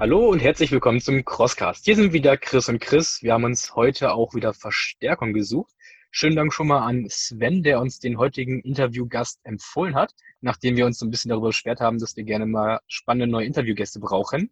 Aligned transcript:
Hallo 0.00 0.30
und 0.30 0.40
herzlich 0.40 0.72
willkommen 0.72 1.02
zum 1.02 1.26
Crosscast. 1.26 1.84
Hier 1.84 1.94
sind 1.94 2.14
wieder 2.14 2.38
Chris 2.38 2.70
und 2.70 2.80
Chris. 2.80 3.22
Wir 3.22 3.34
haben 3.34 3.44
uns 3.44 3.76
heute 3.76 4.14
auch 4.14 4.34
wieder 4.34 4.54
Verstärkung 4.54 5.34
gesucht. 5.34 5.74
Schönen 6.10 6.36
Dank 6.36 6.54
schon 6.54 6.68
mal 6.68 6.86
an 6.86 7.04
Sven, 7.10 7.62
der 7.62 7.82
uns 7.82 7.98
den 7.98 8.16
heutigen 8.16 8.62
Interviewgast 8.62 9.40
empfohlen 9.44 9.94
hat, 9.94 10.14
nachdem 10.40 10.78
wir 10.78 10.86
uns 10.86 10.98
so 10.98 11.04
ein 11.04 11.10
bisschen 11.10 11.28
darüber 11.28 11.48
beschwert 11.48 11.80
haben, 11.80 11.98
dass 11.98 12.16
wir 12.16 12.24
gerne 12.24 12.46
mal 12.46 12.80
spannende 12.86 13.26
neue 13.26 13.44
Interviewgäste 13.44 14.00
brauchen. 14.00 14.50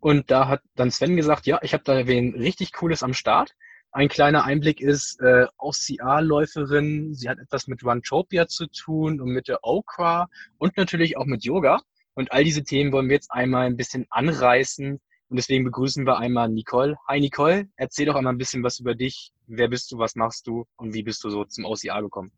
Und 0.00 0.30
da 0.30 0.48
hat 0.48 0.60
dann 0.74 0.90
Sven 0.90 1.16
gesagt, 1.16 1.46
ja, 1.46 1.60
ich 1.62 1.72
habe 1.72 1.84
da 1.84 2.06
wen 2.06 2.34
richtig 2.34 2.74
Cooles 2.74 3.02
am 3.02 3.14
Start. 3.14 3.54
Ein 3.90 4.08
kleiner 4.10 4.44
Einblick 4.44 4.82
ist 4.82 5.18
äh, 5.22 5.46
OCR-Läuferin. 5.56 7.14
Sie 7.14 7.30
hat 7.30 7.38
etwas 7.38 7.68
mit 7.68 7.82
Runtopia 7.82 8.48
zu 8.48 8.66
tun 8.66 9.22
und 9.22 9.30
mit 9.30 9.48
der 9.48 9.60
Okra 9.62 10.28
und 10.58 10.76
natürlich 10.76 11.16
auch 11.16 11.24
mit 11.24 11.42
Yoga. 11.42 11.80
Und 12.14 12.32
all 12.32 12.44
diese 12.44 12.62
Themen 12.62 12.92
wollen 12.92 13.08
wir 13.08 13.16
jetzt 13.16 13.32
einmal 13.32 13.66
ein 13.66 13.76
bisschen 13.76 14.06
anreißen. 14.10 15.00
Und 15.28 15.36
deswegen 15.36 15.64
begrüßen 15.64 16.06
wir 16.06 16.18
einmal 16.18 16.48
Nicole. 16.48 16.96
Hi 17.08 17.20
Nicole, 17.20 17.68
erzähl 17.76 18.06
doch 18.06 18.14
einmal 18.14 18.32
ein 18.32 18.38
bisschen 18.38 18.62
was 18.62 18.78
über 18.78 18.94
dich. 18.94 19.32
Wer 19.46 19.68
bist 19.68 19.90
du, 19.90 19.98
was 19.98 20.14
machst 20.14 20.46
du 20.46 20.64
und 20.76 20.94
wie 20.94 21.02
bist 21.02 21.24
du 21.24 21.30
so 21.30 21.44
zum 21.44 21.64
OCR 21.64 22.02
gekommen? 22.02 22.30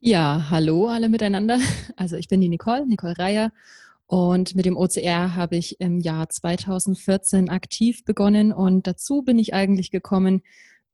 Ja, 0.00 0.46
hallo 0.50 0.86
alle 0.86 1.08
miteinander. 1.08 1.58
Also 1.96 2.16
ich 2.16 2.28
bin 2.28 2.40
die 2.40 2.48
Nicole, 2.48 2.86
Nicole 2.86 3.18
Reier 3.18 3.50
und 4.06 4.54
mit 4.54 4.64
dem 4.64 4.76
OCR 4.76 5.34
habe 5.34 5.56
ich 5.56 5.80
im 5.80 5.98
Jahr 5.98 6.28
2014 6.28 7.48
aktiv 7.48 8.04
begonnen 8.04 8.52
und 8.52 8.86
dazu 8.86 9.22
bin 9.22 9.38
ich 9.38 9.52
eigentlich 9.52 9.90
gekommen 9.90 10.42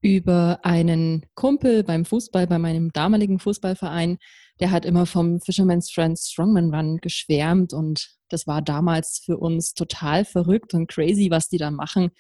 über 0.05 0.59
einen 0.63 1.25
Kumpel 1.35 1.83
beim 1.83 2.05
Fußball, 2.05 2.47
bei 2.47 2.59
meinem 2.59 2.93
damaligen 2.93 3.39
Fußballverein. 3.39 4.19
Der 4.61 4.71
hat 4.71 4.85
immer 4.85 5.07
vom 5.07 5.41
Fisherman's 5.41 5.91
Friends 5.91 6.31
Strongman 6.31 6.75
Run 6.75 6.99
geschwärmt 6.99 7.73
und 7.73 8.11
das 8.29 8.47
war 8.47 8.61
damals 8.61 9.23
für 9.25 9.39
uns 9.39 9.73
total 9.73 10.27
verrückt 10.27 10.75
und 10.75 10.89
crazy, 10.89 11.31
was 11.31 11.49
die 11.49 11.57
da 11.57 11.71
machen. 11.71 12.11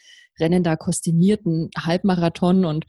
Rennen 0.41 0.63
da 0.63 0.77
kostümierten 0.77 1.69
Halbmarathon 1.77 2.65
und 2.65 2.87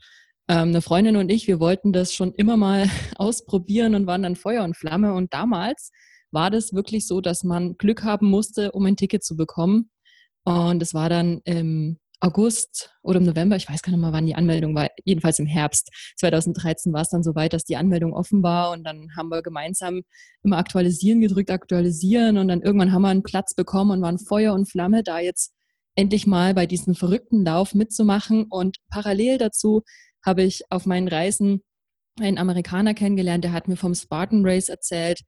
ähm, 0.48 0.68
eine 0.68 0.80
Freundin 0.80 1.16
und 1.16 1.30
ich, 1.30 1.46
wir 1.46 1.60
wollten 1.60 1.92
das 1.92 2.14
schon 2.14 2.32
immer 2.32 2.56
mal 2.56 2.88
ausprobieren 3.16 3.94
und 3.94 4.06
waren 4.06 4.22
dann 4.22 4.34
Feuer 4.34 4.64
und 4.64 4.78
Flamme 4.78 5.12
und 5.12 5.34
damals 5.34 5.90
war 6.30 6.50
das 6.50 6.72
wirklich 6.72 7.06
so, 7.06 7.20
dass 7.20 7.44
man 7.44 7.76
Glück 7.76 8.02
haben 8.02 8.30
musste, 8.30 8.72
um 8.72 8.86
ein 8.86 8.96
Ticket 8.96 9.22
zu 9.22 9.36
bekommen. 9.36 9.90
Und 10.44 10.80
es 10.80 10.94
war 10.94 11.08
dann 11.08 11.40
im 11.44 11.98
August 12.20 12.90
oder 13.02 13.18
im 13.18 13.26
November, 13.26 13.56
ich 13.56 13.68
weiß 13.68 13.82
gar 13.82 13.92
nicht 13.92 14.00
mal, 14.00 14.12
wann 14.12 14.26
die 14.26 14.34
Anmeldung 14.34 14.74
war, 14.74 14.88
jedenfalls 15.04 15.38
im 15.38 15.46
Herbst. 15.46 15.90
2013 16.16 16.92
war 16.92 17.02
es 17.02 17.10
dann 17.10 17.22
soweit, 17.22 17.52
dass 17.52 17.64
die 17.64 17.76
Anmeldung 17.76 18.12
offen 18.14 18.42
war 18.42 18.70
und 18.72 18.84
dann 18.84 19.08
haben 19.16 19.28
wir 19.28 19.42
gemeinsam 19.42 20.02
immer 20.42 20.58
aktualisieren 20.58 21.20
gedrückt, 21.20 21.50
aktualisieren 21.50 22.38
und 22.38 22.48
dann 22.48 22.62
irgendwann 22.62 22.92
haben 22.92 23.02
wir 23.02 23.08
einen 23.08 23.22
Platz 23.22 23.54
bekommen 23.54 23.90
und 23.90 24.02
waren 24.02 24.18
Feuer 24.18 24.54
und 24.54 24.70
Flamme, 24.70 25.02
da 25.02 25.18
jetzt 25.18 25.52
endlich 25.94 26.26
mal 26.26 26.54
bei 26.54 26.66
diesem 26.66 26.94
verrückten 26.94 27.44
Lauf 27.44 27.74
mitzumachen. 27.74 28.46
Und 28.48 28.78
parallel 28.90 29.38
dazu 29.38 29.82
habe 30.24 30.42
ich 30.42 30.62
auf 30.70 30.86
meinen 30.86 31.08
Reisen 31.08 31.62
einen 32.20 32.38
Amerikaner 32.38 32.94
kennengelernt, 32.94 33.44
der 33.44 33.52
hat 33.52 33.68
mir 33.68 33.76
vom 33.76 33.94
Spartan 33.94 34.42
Race 34.44 34.68
erzählt, 34.68 35.20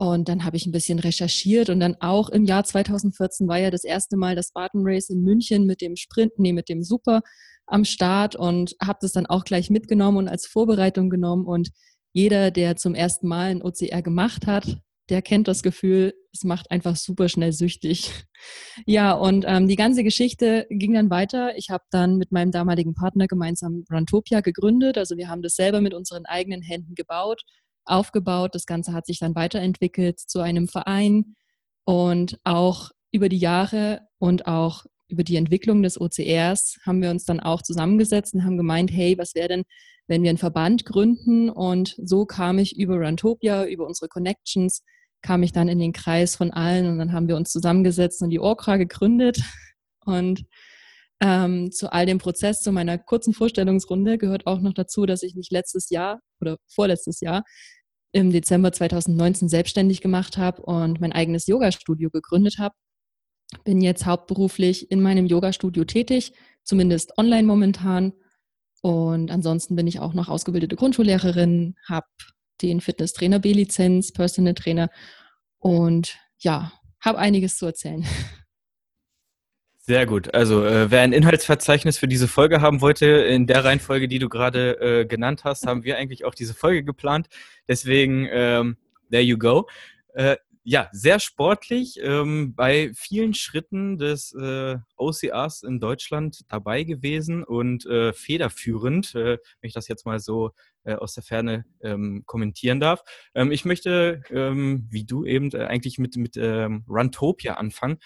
und 0.00 0.30
dann 0.30 0.46
habe 0.46 0.56
ich 0.56 0.64
ein 0.64 0.72
bisschen 0.72 0.98
recherchiert 0.98 1.68
und 1.68 1.78
dann 1.78 1.94
auch 2.00 2.30
im 2.30 2.46
Jahr 2.46 2.64
2014 2.64 3.46
war 3.48 3.58
ja 3.58 3.70
das 3.70 3.84
erste 3.84 4.16
Mal 4.16 4.34
das 4.34 4.48
Spartan 4.48 4.80
Race 4.82 5.10
in 5.10 5.20
München 5.20 5.66
mit 5.66 5.82
dem 5.82 5.94
Sprint, 5.94 6.32
nee, 6.38 6.54
mit 6.54 6.70
dem 6.70 6.82
Super 6.82 7.20
am 7.66 7.84
Start 7.84 8.34
und 8.34 8.74
habe 8.82 9.00
das 9.02 9.12
dann 9.12 9.26
auch 9.26 9.44
gleich 9.44 9.68
mitgenommen 9.68 10.16
und 10.16 10.28
als 10.28 10.46
Vorbereitung 10.46 11.10
genommen. 11.10 11.44
Und 11.44 11.68
jeder, 12.14 12.50
der 12.50 12.76
zum 12.76 12.94
ersten 12.94 13.28
Mal 13.28 13.50
ein 13.50 13.62
OCR 13.62 14.00
gemacht 14.00 14.46
hat, 14.46 14.78
der 15.10 15.20
kennt 15.20 15.48
das 15.48 15.62
Gefühl, 15.62 16.14
es 16.32 16.44
macht 16.44 16.70
einfach 16.70 16.96
super 16.96 17.28
schnell 17.28 17.52
süchtig. 17.52 18.10
Ja, 18.86 19.12
und 19.12 19.44
ähm, 19.46 19.68
die 19.68 19.76
ganze 19.76 20.02
Geschichte 20.02 20.66
ging 20.70 20.94
dann 20.94 21.10
weiter. 21.10 21.58
Ich 21.58 21.68
habe 21.68 21.84
dann 21.90 22.16
mit 22.16 22.32
meinem 22.32 22.52
damaligen 22.52 22.94
Partner 22.94 23.26
gemeinsam 23.26 23.84
Runtopia 23.92 24.40
gegründet. 24.40 24.96
Also 24.96 25.18
wir 25.18 25.28
haben 25.28 25.42
das 25.42 25.56
selber 25.56 25.82
mit 25.82 25.92
unseren 25.92 26.24
eigenen 26.24 26.62
Händen 26.62 26.94
gebaut 26.94 27.42
aufgebaut. 27.90 28.54
Das 28.54 28.66
Ganze 28.66 28.92
hat 28.92 29.06
sich 29.06 29.18
dann 29.18 29.34
weiterentwickelt 29.34 30.20
zu 30.20 30.40
einem 30.40 30.68
Verein 30.68 31.34
und 31.84 32.38
auch 32.44 32.90
über 33.12 33.28
die 33.28 33.38
Jahre 33.38 34.00
und 34.18 34.46
auch 34.46 34.84
über 35.08 35.24
die 35.24 35.36
Entwicklung 35.36 35.82
des 35.82 36.00
OCRs 36.00 36.78
haben 36.86 37.02
wir 37.02 37.10
uns 37.10 37.24
dann 37.24 37.40
auch 37.40 37.62
zusammengesetzt 37.62 38.34
und 38.34 38.44
haben 38.44 38.56
gemeint, 38.56 38.92
hey, 38.92 39.18
was 39.18 39.34
wäre 39.34 39.48
denn, 39.48 39.64
wenn 40.06 40.22
wir 40.22 40.30
einen 40.30 40.38
Verband 40.38 40.84
gründen? 40.84 41.50
Und 41.50 41.96
so 41.98 42.26
kam 42.26 42.58
ich 42.58 42.78
über 42.78 43.00
Rantopia, 43.00 43.66
über 43.66 43.86
unsere 43.86 44.08
Connections, 44.08 44.84
kam 45.22 45.42
ich 45.42 45.52
dann 45.52 45.68
in 45.68 45.78
den 45.78 45.92
Kreis 45.92 46.36
von 46.36 46.50
allen 46.50 46.86
und 46.86 46.98
dann 46.98 47.12
haben 47.12 47.28
wir 47.28 47.36
uns 47.36 47.50
zusammengesetzt 47.50 48.22
und 48.22 48.30
die 48.30 48.40
Orkra 48.40 48.76
gegründet. 48.76 49.40
Und 50.06 50.44
ähm, 51.20 51.70
zu 51.70 51.92
all 51.92 52.06
dem 52.06 52.18
Prozess, 52.18 52.62
zu 52.62 52.72
meiner 52.72 52.96
kurzen 52.96 53.34
Vorstellungsrunde 53.34 54.16
gehört 54.16 54.46
auch 54.46 54.60
noch 54.60 54.72
dazu, 54.72 55.04
dass 55.04 55.22
ich 55.22 55.34
mich 55.34 55.50
letztes 55.50 55.90
Jahr 55.90 56.20
oder 56.40 56.56
vorletztes 56.66 57.20
Jahr 57.20 57.44
im 58.12 58.30
Dezember 58.30 58.72
2019 58.72 59.48
selbstständig 59.48 60.00
gemacht 60.00 60.36
habe 60.36 60.62
und 60.62 61.00
mein 61.00 61.12
eigenes 61.12 61.46
Yoga-Studio 61.46 62.10
gegründet 62.10 62.58
habe. 62.58 62.74
Bin 63.64 63.80
jetzt 63.80 64.06
hauptberuflich 64.06 64.90
in 64.90 65.00
meinem 65.00 65.26
Yoga-Studio 65.26 65.84
tätig, 65.84 66.32
zumindest 66.62 67.16
online 67.18 67.44
momentan. 67.44 68.12
Und 68.82 69.30
ansonsten 69.30 69.76
bin 69.76 69.86
ich 69.86 70.00
auch 70.00 70.14
noch 70.14 70.28
ausgebildete 70.28 70.76
Grundschullehrerin, 70.76 71.74
habe 71.86 72.06
den 72.62 72.80
Fitnesstrainer 72.80 73.38
B-Lizenz, 73.38 74.12
Personal 74.12 74.54
Trainer 74.54 74.90
und 75.58 76.18
ja, 76.38 76.72
habe 77.00 77.18
einiges 77.18 77.56
zu 77.56 77.66
erzählen. 77.66 78.04
Sehr 79.90 80.06
gut. 80.06 80.32
Also 80.34 80.64
äh, 80.64 80.88
wer 80.92 81.00
ein 81.00 81.12
Inhaltsverzeichnis 81.12 81.98
für 81.98 82.06
diese 82.06 82.28
Folge 82.28 82.60
haben 82.60 82.80
wollte, 82.80 83.06
in 83.06 83.48
der 83.48 83.64
Reihenfolge, 83.64 84.06
die 84.06 84.20
du 84.20 84.28
gerade 84.28 84.80
äh, 84.80 85.04
genannt 85.04 85.42
hast, 85.42 85.66
haben 85.66 85.82
wir 85.82 85.98
eigentlich 85.98 86.24
auch 86.24 86.36
diese 86.36 86.54
Folge 86.54 86.84
geplant. 86.84 87.26
Deswegen, 87.66 88.28
ähm, 88.30 88.76
there 89.10 89.24
you 89.24 89.36
go. 89.36 89.68
Äh, 90.14 90.36
ja, 90.62 90.88
sehr 90.92 91.18
sportlich, 91.18 91.98
ähm, 92.00 92.54
bei 92.54 92.92
vielen 92.94 93.34
Schritten 93.34 93.98
des 93.98 94.32
äh, 94.32 94.76
OCRs 94.96 95.64
in 95.64 95.80
Deutschland 95.80 96.42
dabei 96.46 96.84
gewesen 96.84 97.42
und 97.42 97.84
äh, 97.86 98.12
federführend, 98.12 99.16
äh, 99.16 99.38
wenn 99.60 99.68
ich 99.68 99.74
das 99.74 99.88
jetzt 99.88 100.06
mal 100.06 100.20
so 100.20 100.52
äh, 100.84 100.94
aus 100.94 101.14
der 101.14 101.24
Ferne 101.24 101.64
ähm, 101.82 102.22
kommentieren 102.26 102.78
darf. 102.78 103.02
Ähm, 103.34 103.50
ich 103.50 103.64
möchte, 103.64 104.22
ähm, 104.30 104.86
wie 104.88 105.04
du 105.04 105.24
eben, 105.24 105.50
äh, 105.50 105.64
eigentlich 105.64 105.98
mit, 105.98 106.16
mit 106.16 106.36
ähm, 106.36 106.84
Runtopia 106.88 107.54
anfangen. 107.54 107.98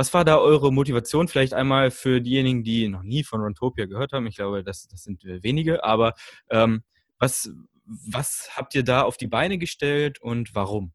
Was 0.00 0.14
war 0.14 0.24
da 0.24 0.38
eure 0.38 0.72
Motivation? 0.72 1.28
Vielleicht 1.28 1.52
einmal 1.52 1.90
für 1.90 2.22
diejenigen, 2.22 2.64
die 2.64 2.88
noch 2.88 3.02
nie 3.02 3.22
von 3.22 3.42
Runtopia 3.42 3.84
gehört 3.84 4.12
haben. 4.12 4.26
Ich 4.26 4.36
glaube, 4.36 4.64
das, 4.64 4.88
das 4.88 5.02
sind 5.02 5.22
wenige. 5.24 5.84
Aber 5.84 6.14
ähm, 6.48 6.84
was, 7.18 7.50
was 7.84 8.48
habt 8.56 8.74
ihr 8.74 8.82
da 8.82 9.02
auf 9.02 9.18
die 9.18 9.26
Beine 9.26 9.58
gestellt 9.58 10.18
und 10.18 10.54
warum? 10.54 10.94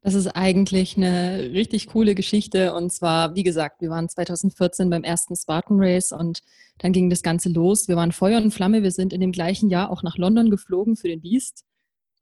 Das 0.00 0.14
ist 0.14 0.26
eigentlich 0.26 0.96
eine 0.96 1.52
richtig 1.52 1.86
coole 1.86 2.16
Geschichte. 2.16 2.74
Und 2.74 2.90
zwar, 2.92 3.36
wie 3.36 3.44
gesagt, 3.44 3.82
wir 3.82 3.90
waren 3.90 4.08
2014 4.08 4.90
beim 4.90 5.04
ersten 5.04 5.36
Spartan 5.36 5.76
Race 5.78 6.10
und 6.10 6.40
dann 6.78 6.92
ging 6.92 7.08
das 7.08 7.22
Ganze 7.22 7.50
los. 7.50 7.86
Wir 7.86 7.94
waren 7.94 8.10
Feuer 8.10 8.42
und 8.42 8.50
Flamme. 8.50 8.82
Wir 8.82 8.90
sind 8.90 9.12
in 9.12 9.20
dem 9.20 9.30
gleichen 9.30 9.70
Jahr 9.70 9.90
auch 9.90 10.02
nach 10.02 10.16
London 10.16 10.50
geflogen 10.50 10.96
für 10.96 11.06
den 11.06 11.20
Beast 11.20 11.64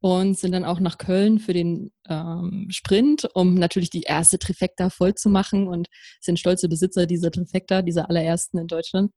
und 0.01 0.37
sind 0.37 0.51
dann 0.51 0.65
auch 0.65 0.79
nach 0.79 0.97
Köln 0.97 1.39
für 1.39 1.53
den 1.53 1.91
ähm, 2.09 2.67
Sprint, 2.69 3.29
um 3.35 3.53
natürlich 3.55 3.91
die 3.91 4.01
erste 4.01 4.39
Trifecta 4.39 4.89
voll 4.89 5.13
zu 5.13 5.29
machen 5.29 5.67
und 5.67 5.87
sind 6.19 6.39
stolze 6.39 6.67
Besitzer 6.67 7.05
dieser 7.05 7.31
Trifecta, 7.31 7.83
dieser 7.83 8.09
allerersten 8.09 8.57
in 8.57 8.67
Deutschland. 8.67 9.11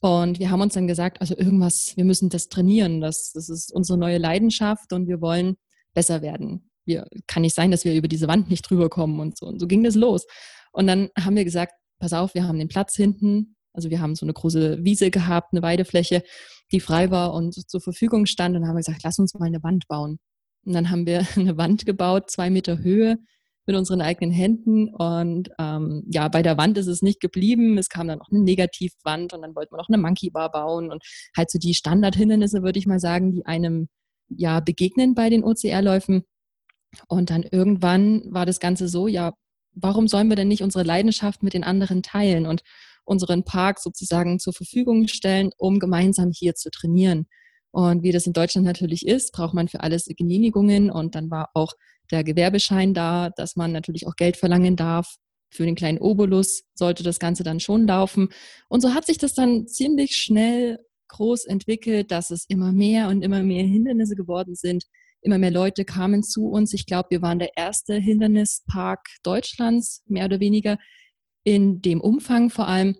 Und 0.00 0.38
wir 0.38 0.50
haben 0.50 0.62
uns 0.62 0.72
dann 0.72 0.88
gesagt, 0.88 1.20
also 1.20 1.36
irgendwas, 1.36 1.92
wir 1.94 2.06
müssen 2.06 2.30
das 2.30 2.48
trainieren. 2.48 3.02
Das, 3.02 3.32
das 3.34 3.50
ist 3.50 3.70
unsere 3.70 3.98
neue 3.98 4.16
Leidenschaft 4.16 4.94
und 4.94 5.08
wir 5.08 5.20
wollen 5.20 5.56
besser 5.92 6.22
werden. 6.22 6.70
Wir, 6.86 7.06
kann 7.26 7.42
nicht 7.42 7.54
sein, 7.54 7.70
dass 7.70 7.84
wir 7.84 7.94
über 7.94 8.08
diese 8.08 8.26
Wand 8.26 8.48
nicht 8.48 8.62
drüber 8.62 8.88
kommen 8.88 9.20
und 9.20 9.36
so. 9.36 9.46
Und 9.46 9.60
so 9.60 9.66
ging 9.66 9.84
das 9.84 9.94
los. 9.94 10.26
Und 10.72 10.86
dann 10.86 11.10
haben 11.18 11.36
wir 11.36 11.44
gesagt, 11.44 11.74
pass 11.98 12.14
auf, 12.14 12.34
wir 12.34 12.48
haben 12.48 12.58
den 12.58 12.68
Platz 12.68 12.96
hinten. 12.96 13.56
Also 13.74 13.90
wir 13.90 14.00
haben 14.00 14.14
so 14.14 14.24
eine 14.24 14.32
große 14.32 14.82
Wiese 14.82 15.10
gehabt, 15.10 15.52
eine 15.52 15.62
Weidefläche, 15.62 16.22
die 16.72 16.80
frei 16.80 17.10
war 17.10 17.34
und 17.34 17.52
zur 17.68 17.80
Verfügung 17.82 18.24
stand. 18.24 18.56
Und 18.56 18.62
dann 18.62 18.70
haben 18.70 18.76
wir 18.76 18.84
gesagt, 18.84 19.02
lass 19.04 19.18
uns 19.18 19.34
mal 19.34 19.44
eine 19.44 19.62
Wand 19.62 19.86
bauen. 19.86 20.18
Und 20.64 20.74
dann 20.74 20.90
haben 20.90 21.06
wir 21.06 21.26
eine 21.36 21.56
Wand 21.56 21.86
gebaut, 21.86 22.30
zwei 22.30 22.50
Meter 22.50 22.78
Höhe 22.78 23.18
mit 23.66 23.76
unseren 23.76 24.00
eigenen 24.00 24.32
Händen. 24.32 24.88
Und 24.94 25.50
ähm, 25.58 26.02
ja, 26.10 26.28
bei 26.28 26.42
der 26.42 26.58
Wand 26.58 26.78
ist 26.78 26.86
es 26.86 27.02
nicht 27.02 27.20
geblieben. 27.20 27.78
Es 27.78 27.88
kam 27.88 28.08
dann 28.08 28.18
noch 28.18 28.30
eine 28.30 28.40
Negativwand 28.40 29.32
und 29.32 29.42
dann 29.42 29.54
wollten 29.54 29.74
wir 29.74 29.78
noch 29.78 29.88
eine 29.88 29.98
Monkey 29.98 30.30
Bar 30.30 30.50
bauen 30.50 30.90
und 30.90 31.02
halt 31.36 31.50
so 31.50 31.58
die 31.58 31.74
Standardhindernisse, 31.74 32.62
würde 32.62 32.78
ich 32.78 32.86
mal 32.86 33.00
sagen, 33.00 33.32
die 33.32 33.46
einem 33.46 33.88
ja 34.28 34.60
begegnen 34.60 35.14
bei 35.14 35.30
den 35.30 35.44
OCR-Läufen. 35.44 36.24
Und 37.08 37.30
dann 37.30 37.44
irgendwann 37.44 38.22
war 38.32 38.46
das 38.46 38.58
Ganze 38.58 38.88
so, 38.88 39.06
ja, 39.06 39.32
warum 39.74 40.08
sollen 40.08 40.28
wir 40.28 40.36
denn 40.36 40.48
nicht 40.48 40.62
unsere 40.62 40.84
Leidenschaft 40.84 41.42
mit 41.42 41.54
den 41.54 41.64
anderen 41.64 42.02
teilen 42.02 42.46
und 42.46 42.62
unseren 43.04 43.44
Park 43.44 43.78
sozusagen 43.78 44.38
zur 44.40 44.52
Verfügung 44.52 45.06
stellen, 45.06 45.50
um 45.56 45.78
gemeinsam 45.78 46.30
hier 46.34 46.54
zu 46.54 46.70
trainieren? 46.70 47.26
Und 47.72 48.02
wie 48.02 48.12
das 48.12 48.26
in 48.26 48.32
Deutschland 48.32 48.66
natürlich 48.66 49.06
ist, 49.06 49.32
braucht 49.32 49.54
man 49.54 49.68
für 49.68 49.80
alles 49.80 50.06
Genehmigungen 50.06 50.90
und 50.90 51.14
dann 51.14 51.30
war 51.30 51.50
auch 51.54 51.72
der 52.10 52.24
Gewerbeschein 52.24 52.94
da, 52.94 53.30
dass 53.30 53.54
man 53.54 53.70
natürlich 53.72 54.06
auch 54.06 54.16
Geld 54.16 54.36
verlangen 54.36 54.74
darf 54.74 55.16
für 55.52 55.66
den 55.66 55.74
kleinen 55.74 55.98
Obolus 55.98 56.62
sollte 56.74 57.02
das 57.02 57.18
Ganze 57.18 57.42
dann 57.42 57.60
schon 57.60 57.86
laufen. 57.86 58.28
Und 58.68 58.80
so 58.80 58.94
hat 58.94 59.06
sich 59.06 59.18
das 59.18 59.34
dann 59.34 59.66
ziemlich 59.66 60.16
schnell 60.16 60.78
groß 61.08 61.46
entwickelt, 61.46 62.10
dass 62.12 62.30
es 62.30 62.44
immer 62.48 62.72
mehr 62.72 63.08
und 63.08 63.22
immer 63.22 63.42
mehr 63.42 63.64
Hindernisse 63.64 64.14
geworden 64.14 64.54
sind. 64.54 64.84
Immer 65.22 65.38
mehr 65.38 65.50
Leute 65.50 65.84
kamen 65.84 66.22
zu 66.22 66.46
uns. 66.46 66.72
Ich 66.72 66.86
glaube, 66.86 67.10
wir 67.10 67.20
waren 67.22 67.40
der 67.40 67.56
erste 67.56 67.94
Hindernispark 67.94 69.00
Deutschlands, 69.22 70.02
mehr 70.06 70.26
oder 70.26 70.40
weniger, 70.40 70.78
in 71.42 71.82
dem 71.82 72.00
Umfang 72.00 72.48
vor 72.48 72.68
allem. 72.68 72.96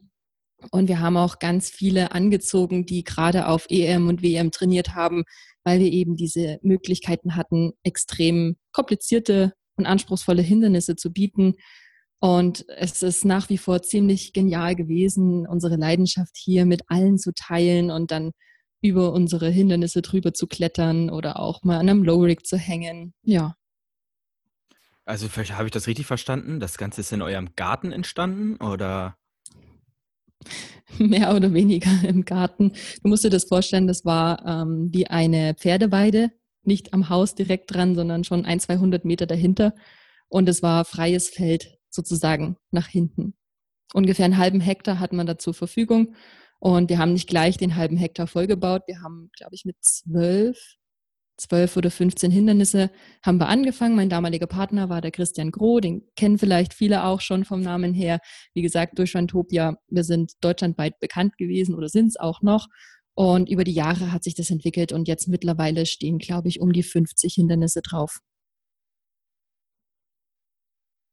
Und 0.70 0.88
wir 0.88 1.00
haben 1.00 1.16
auch 1.16 1.38
ganz 1.38 1.70
viele 1.70 2.12
angezogen, 2.12 2.86
die 2.86 3.04
gerade 3.04 3.46
auf 3.46 3.66
EM 3.68 4.08
und 4.08 4.22
WM 4.22 4.50
trainiert 4.50 4.94
haben, 4.94 5.24
weil 5.64 5.80
wir 5.80 5.90
eben 5.92 6.16
diese 6.16 6.58
Möglichkeiten 6.62 7.36
hatten, 7.36 7.72
extrem 7.82 8.56
komplizierte 8.72 9.52
und 9.76 9.86
anspruchsvolle 9.86 10.42
Hindernisse 10.42 10.96
zu 10.96 11.12
bieten. 11.12 11.54
Und 12.20 12.66
es 12.68 13.02
ist 13.02 13.24
nach 13.24 13.48
wie 13.48 13.58
vor 13.58 13.82
ziemlich 13.82 14.32
genial 14.32 14.76
gewesen, 14.76 15.46
unsere 15.46 15.76
Leidenschaft 15.76 16.36
hier 16.36 16.66
mit 16.66 16.82
allen 16.88 17.18
zu 17.18 17.32
teilen 17.34 17.90
und 17.90 18.10
dann 18.10 18.32
über 18.82 19.12
unsere 19.12 19.50
Hindernisse 19.50 20.02
drüber 20.02 20.32
zu 20.32 20.46
klettern 20.46 21.10
oder 21.10 21.38
auch 21.38 21.62
mal 21.64 21.78
an 21.78 21.88
einem 21.88 22.02
Low-Rig 22.02 22.44
zu 22.44 22.56
hängen. 22.56 23.14
Ja. 23.22 23.54
Also 25.04 25.28
habe 25.28 25.66
ich 25.66 25.72
das 25.72 25.86
richtig 25.86 26.06
verstanden? 26.06 26.60
Das 26.60 26.78
Ganze 26.78 27.00
ist 27.00 27.12
in 27.12 27.22
eurem 27.22 27.54
Garten 27.56 27.90
entstanden 27.90 28.56
oder? 28.56 29.16
Mehr 30.98 31.34
oder 31.34 31.52
weniger 31.54 31.90
im 32.08 32.24
Garten. 32.24 32.72
Du 33.02 33.08
musst 33.08 33.24
dir 33.24 33.30
das 33.30 33.44
vorstellen, 33.44 33.86
das 33.86 34.04
war 34.04 34.44
ähm, 34.46 34.88
wie 34.92 35.06
eine 35.06 35.54
Pferdeweide, 35.54 36.32
nicht 36.62 36.92
am 36.92 37.08
Haus 37.08 37.34
direkt 37.34 37.74
dran, 37.74 37.94
sondern 37.94 38.24
schon 38.24 38.44
ein, 38.44 38.60
200 38.60 39.04
Meter 39.04 39.26
dahinter. 39.26 39.74
Und 40.28 40.48
es 40.48 40.62
war 40.62 40.84
freies 40.84 41.28
Feld 41.28 41.78
sozusagen 41.90 42.56
nach 42.70 42.88
hinten. 42.88 43.34
Ungefähr 43.94 44.24
einen 44.24 44.36
halben 44.36 44.60
Hektar 44.60 45.00
hat 45.00 45.12
man 45.12 45.26
da 45.26 45.38
zur 45.38 45.54
Verfügung. 45.54 46.14
Und 46.60 46.90
wir 46.90 46.98
haben 46.98 47.14
nicht 47.14 47.28
gleich 47.28 47.56
den 47.56 47.76
halben 47.76 47.96
Hektar 47.96 48.26
vollgebaut. 48.26 48.82
Wir 48.86 49.00
haben, 49.02 49.30
glaube 49.36 49.54
ich, 49.54 49.64
mit 49.64 49.76
zwölf 49.80 50.76
zwölf 51.40 51.76
oder 51.76 51.90
15 51.90 52.30
Hindernisse 52.30 52.90
haben 53.24 53.38
wir 53.38 53.48
angefangen. 53.48 53.96
Mein 53.96 54.10
damaliger 54.10 54.46
Partner 54.46 54.88
war 54.88 55.00
der 55.00 55.10
Christian 55.10 55.50
Groh, 55.50 55.80
den 55.80 56.02
kennen 56.16 56.38
vielleicht 56.38 56.74
viele 56.74 57.04
auch 57.04 57.20
schon 57.20 57.44
vom 57.44 57.60
Namen 57.60 57.94
her. 57.94 58.20
Wie 58.54 58.62
gesagt, 58.62 58.98
durch 58.98 59.14
Rantopia, 59.14 59.76
wir 59.88 60.04
sind 60.04 60.32
deutschlandweit 60.40 61.00
bekannt 61.00 61.36
gewesen 61.38 61.74
oder 61.74 61.88
sind 61.88 62.08
es 62.08 62.16
auch 62.16 62.42
noch. 62.42 62.68
Und 63.14 63.50
über 63.50 63.64
die 63.64 63.72
Jahre 63.72 64.12
hat 64.12 64.24
sich 64.24 64.34
das 64.34 64.50
entwickelt 64.50 64.92
und 64.92 65.08
jetzt 65.08 65.28
mittlerweile 65.28 65.86
stehen, 65.86 66.18
glaube 66.18 66.48
ich, 66.48 66.60
um 66.60 66.72
die 66.72 66.82
50 66.82 67.34
Hindernisse 67.34 67.82
drauf. 67.82 68.20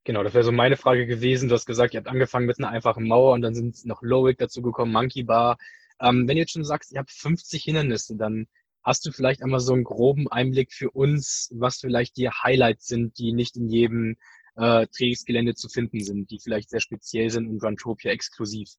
Genau, 0.08 0.24
das 0.24 0.34
wäre 0.34 0.46
so 0.46 0.54
meine 0.54 0.78
Frage 0.78 1.06
gewesen. 1.06 1.50
Du 1.50 1.56
hast 1.56 1.66
gesagt, 1.66 1.94
ihr 1.94 1.98
habt 1.98 2.08
angefangen 2.08 2.46
mit 2.46 2.60
einer 2.60 2.70
einfachen 2.70 3.08
Mauer 3.08 3.34
und 3.34 3.42
dann 3.42 3.54
sind 3.54 3.86
noch 3.86 4.02
Lowick 4.02 4.38
dazu 4.38 4.62
gekommen, 4.62 4.94
Monkey 4.94 5.24
Bar. 5.24 5.58
Ähm, 6.00 6.28
wenn 6.28 6.38
ihr 6.38 6.44
jetzt 6.44 6.54
schon 6.54 6.64
sagst, 6.64 6.94
ihr 6.94 7.00
habt 7.00 7.12
50 7.12 7.64
Hindernisse, 7.64 8.16
dann 8.16 8.48
Hast 8.88 9.06
du 9.06 9.12
vielleicht 9.12 9.44
einmal 9.44 9.60
so 9.60 9.74
einen 9.74 9.84
groben 9.84 10.30
Einblick 10.30 10.72
für 10.72 10.90
uns, 10.90 11.50
was 11.54 11.80
vielleicht 11.80 12.16
die 12.16 12.30
Highlights 12.30 12.88
sind, 12.88 13.18
die 13.20 13.34
nicht 13.34 13.58
in 13.58 13.68
jedem 13.68 14.16
äh, 14.56 14.88
Trainingsgelände 14.88 15.56
zu 15.56 15.68
finden 15.68 16.02
sind, 16.02 16.32
die 16.32 16.40
vielleicht 16.40 16.70
sehr 16.70 16.80
speziell 16.80 17.30
sind 17.30 17.50
und 17.50 17.62
Runtopia 17.62 18.12
exklusiv? 18.12 18.70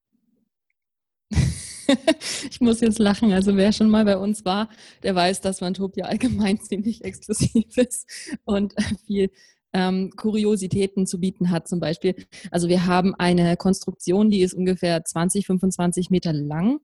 ich 1.31 2.58
muss 2.58 2.81
jetzt 2.81 2.99
lachen. 2.99 3.34
Also 3.34 3.55
wer 3.55 3.70
schon 3.70 3.90
mal 3.90 4.06
bei 4.06 4.16
uns 4.16 4.46
war, 4.46 4.70
der 5.02 5.14
weiß, 5.14 5.43
dass 5.43 5.60
Runtopia 5.60 6.06
allgemein 6.06 6.58
ziemlich 6.62 7.04
exklusiv 7.04 7.76
ist 7.76 8.38
und 8.46 8.75
viel 9.04 9.31
ähm, 9.75 10.11
Kuriositäten 10.16 11.06
zu 11.06 11.20
bieten 11.20 11.50
hat 11.50 11.69
zum 11.69 11.81
Beispiel. 11.81 12.14
Also 12.50 12.70
wir 12.70 12.87
haben 12.87 13.14
eine 13.14 13.58
Konstruktion, 13.58 14.31
die 14.31 14.40
ist 14.40 14.54
ungefähr 14.54 15.04
20, 15.04 15.44
25 15.44 16.08
Meter 16.08 16.32
lang 16.32 16.81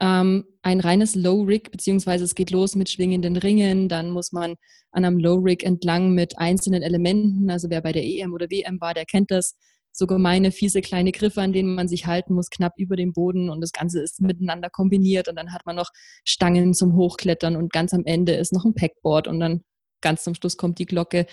ähm, 0.00 0.44
ein 0.62 0.80
reines 0.80 1.14
Low-Rig, 1.14 1.70
beziehungsweise 1.70 2.24
es 2.24 2.34
geht 2.34 2.50
los 2.50 2.74
mit 2.74 2.88
schwingenden 2.90 3.36
Ringen, 3.36 3.88
dann 3.88 4.10
muss 4.10 4.32
man 4.32 4.56
an 4.90 5.04
einem 5.04 5.18
Low-Rig 5.18 5.62
entlang 5.62 6.12
mit 6.14 6.38
einzelnen 6.38 6.82
Elementen, 6.82 7.50
also 7.50 7.70
wer 7.70 7.82
bei 7.82 7.92
der 7.92 8.04
EM 8.04 8.32
oder 8.32 8.50
WM 8.50 8.80
war, 8.80 8.94
der 8.94 9.04
kennt 9.04 9.30
das, 9.30 9.56
so 9.92 10.06
gemeine, 10.06 10.52
fiese 10.52 10.82
kleine 10.82 11.12
Griffe, 11.12 11.42
an 11.42 11.52
denen 11.52 11.74
man 11.74 11.88
sich 11.88 12.06
halten 12.06 12.34
muss, 12.34 12.50
knapp 12.50 12.74
über 12.76 12.96
dem 12.96 13.12
Boden 13.12 13.50
und 13.50 13.60
das 13.60 13.72
Ganze 13.72 14.00
ist 14.00 14.20
miteinander 14.20 14.70
kombiniert 14.70 15.28
und 15.28 15.36
dann 15.36 15.52
hat 15.52 15.66
man 15.66 15.76
noch 15.76 15.90
Stangen 16.24 16.74
zum 16.74 16.94
Hochklettern 16.94 17.56
und 17.56 17.72
ganz 17.72 17.92
am 17.92 18.04
Ende 18.04 18.34
ist 18.34 18.52
noch 18.52 18.64
ein 18.64 18.74
Packboard 18.74 19.26
und 19.26 19.40
dann 19.40 19.62
ganz 20.00 20.24
zum 20.24 20.34
Schluss 20.34 20.56
kommt 20.56 20.78
die 20.78 20.86
Glocke. 20.86 21.26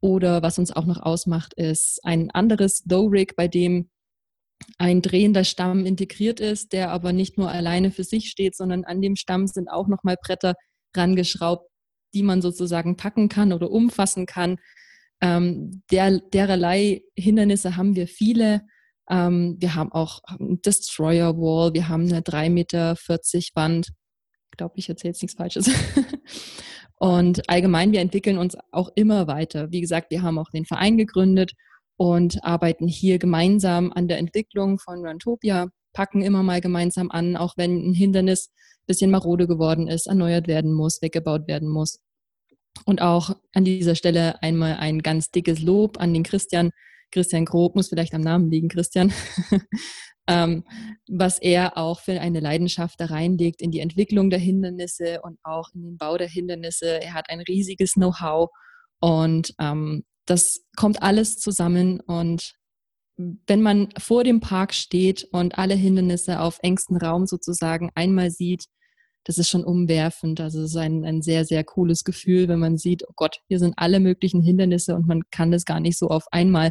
Oder 0.00 0.42
was 0.42 0.58
uns 0.58 0.70
auch 0.70 0.86
noch 0.86 1.00
ausmacht, 1.00 1.54
ist 1.54 2.00
ein 2.04 2.30
anderes 2.30 2.84
Low-Rig, 2.88 3.34
bei 3.36 3.48
dem 3.48 3.90
ein 4.78 5.02
drehender 5.02 5.44
Stamm 5.44 5.86
integriert 5.86 6.40
ist, 6.40 6.72
der 6.72 6.90
aber 6.90 7.12
nicht 7.12 7.38
nur 7.38 7.50
alleine 7.50 7.90
für 7.90 8.04
sich 8.04 8.30
steht, 8.30 8.56
sondern 8.56 8.84
an 8.84 9.00
dem 9.00 9.16
Stamm 9.16 9.46
sind 9.46 9.68
auch 9.68 9.88
nochmal 9.88 10.16
Bretter 10.20 10.54
rangeschraubt, 10.96 11.68
die 12.14 12.22
man 12.22 12.42
sozusagen 12.42 12.96
packen 12.96 13.28
kann 13.28 13.52
oder 13.52 13.70
umfassen 13.70 14.26
kann. 14.26 14.56
Ähm, 15.20 15.82
der, 15.90 16.20
dererlei 16.20 17.02
Hindernisse 17.16 17.76
haben 17.76 17.96
wir 17.96 18.06
viele. 18.06 18.62
Ähm, 19.10 19.56
wir 19.58 19.74
haben 19.74 19.92
auch 19.92 20.20
ein 20.26 20.60
Destroyer 20.62 21.36
Wall, 21.36 21.74
wir 21.74 21.88
haben 21.88 22.08
eine 22.08 22.20
3,40 22.20 22.50
Meter 22.50 22.96
Wand. 23.54 23.88
Ich 24.50 24.56
glaube, 24.56 24.74
ich 24.76 24.88
erzähle 24.88 25.10
jetzt 25.10 25.22
nichts 25.22 25.36
Falsches. 25.36 25.70
Und 26.96 27.48
allgemein, 27.48 27.92
wir 27.92 28.00
entwickeln 28.00 28.38
uns 28.38 28.56
auch 28.72 28.90
immer 28.96 29.28
weiter. 29.28 29.70
Wie 29.70 29.80
gesagt, 29.80 30.10
wir 30.10 30.22
haben 30.22 30.38
auch 30.38 30.50
den 30.50 30.64
Verein 30.64 30.96
gegründet 30.96 31.52
und 31.98 32.42
arbeiten 32.44 32.86
hier 32.86 33.18
gemeinsam 33.18 33.92
an 33.92 34.06
der 34.08 34.18
Entwicklung 34.18 34.78
von 34.78 35.04
Runtopia, 35.04 35.68
packen 35.92 36.22
immer 36.22 36.44
mal 36.44 36.60
gemeinsam 36.60 37.10
an, 37.10 37.36
auch 37.36 37.54
wenn 37.56 37.90
ein 37.90 37.92
Hindernis 37.92 38.50
ein 38.50 38.86
bisschen 38.86 39.10
marode 39.10 39.48
geworden 39.48 39.88
ist, 39.88 40.06
erneuert 40.06 40.46
werden 40.46 40.72
muss, 40.72 41.02
weggebaut 41.02 41.48
werden 41.48 41.68
muss. 41.68 41.98
Und 42.84 43.02
auch 43.02 43.36
an 43.52 43.64
dieser 43.64 43.96
Stelle 43.96 44.40
einmal 44.42 44.76
ein 44.76 45.00
ganz 45.00 45.30
dickes 45.32 45.60
Lob 45.60 46.00
an 46.00 46.14
den 46.14 46.22
Christian. 46.22 46.70
Christian 47.10 47.44
Grob 47.44 47.74
muss 47.74 47.88
vielleicht 47.88 48.14
am 48.14 48.20
Namen 48.20 48.48
liegen, 48.48 48.68
Christian. 48.68 49.12
ähm, 50.28 50.62
was 51.10 51.40
er 51.40 51.76
auch 51.76 51.98
für 51.98 52.20
eine 52.20 52.38
Leidenschaft 52.38 53.00
da 53.00 53.06
reinlegt 53.06 53.60
in 53.60 53.72
die 53.72 53.80
Entwicklung 53.80 54.30
der 54.30 54.38
Hindernisse 54.38 55.20
und 55.22 55.38
auch 55.42 55.70
in 55.74 55.82
den 55.82 55.98
Bau 55.98 56.16
der 56.16 56.28
Hindernisse. 56.28 57.02
Er 57.02 57.14
hat 57.14 57.28
ein 57.28 57.40
riesiges 57.40 57.94
Know-how 57.94 58.50
und 59.00 59.52
ähm, 59.58 60.04
das 60.28 60.60
kommt 60.76 61.02
alles 61.02 61.38
zusammen 61.38 62.00
und 62.00 62.52
wenn 63.46 63.62
man 63.62 63.88
vor 63.98 64.22
dem 64.22 64.40
Park 64.40 64.74
steht 64.74 65.26
und 65.32 65.58
alle 65.58 65.74
Hindernisse 65.74 66.40
auf 66.40 66.58
engstem 66.62 66.98
Raum 66.98 67.26
sozusagen 67.26 67.90
einmal 67.94 68.30
sieht, 68.30 68.66
das 69.24 69.38
ist 69.38 69.48
schon 69.48 69.64
umwerfend. 69.64 70.40
Also 70.40 70.60
es 70.62 70.70
ist 70.70 70.76
ein, 70.76 71.04
ein 71.04 71.20
sehr, 71.20 71.44
sehr 71.44 71.64
cooles 71.64 72.04
Gefühl, 72.04 72.46
wenn 72.46 72.60
man 72.60 72.78
sieht, 72.78 73.02
oh 73.08 73.12
Gott, 73.16 73.40
hier 73.48 73.58
sind 73.58 73.74
alle 73.76 74.00
möglichen 74.00 74.40
Hindernisse 74.40 74.94
und 74.94 75.06
man 75.06 75.22
kann 75.30 75.50
das 75.50 75.64
gar 75.64 75.80
nicht 75.80 75.98
so 75.98 76.08
auf 76.08 76.26
einmal 76.30 76.70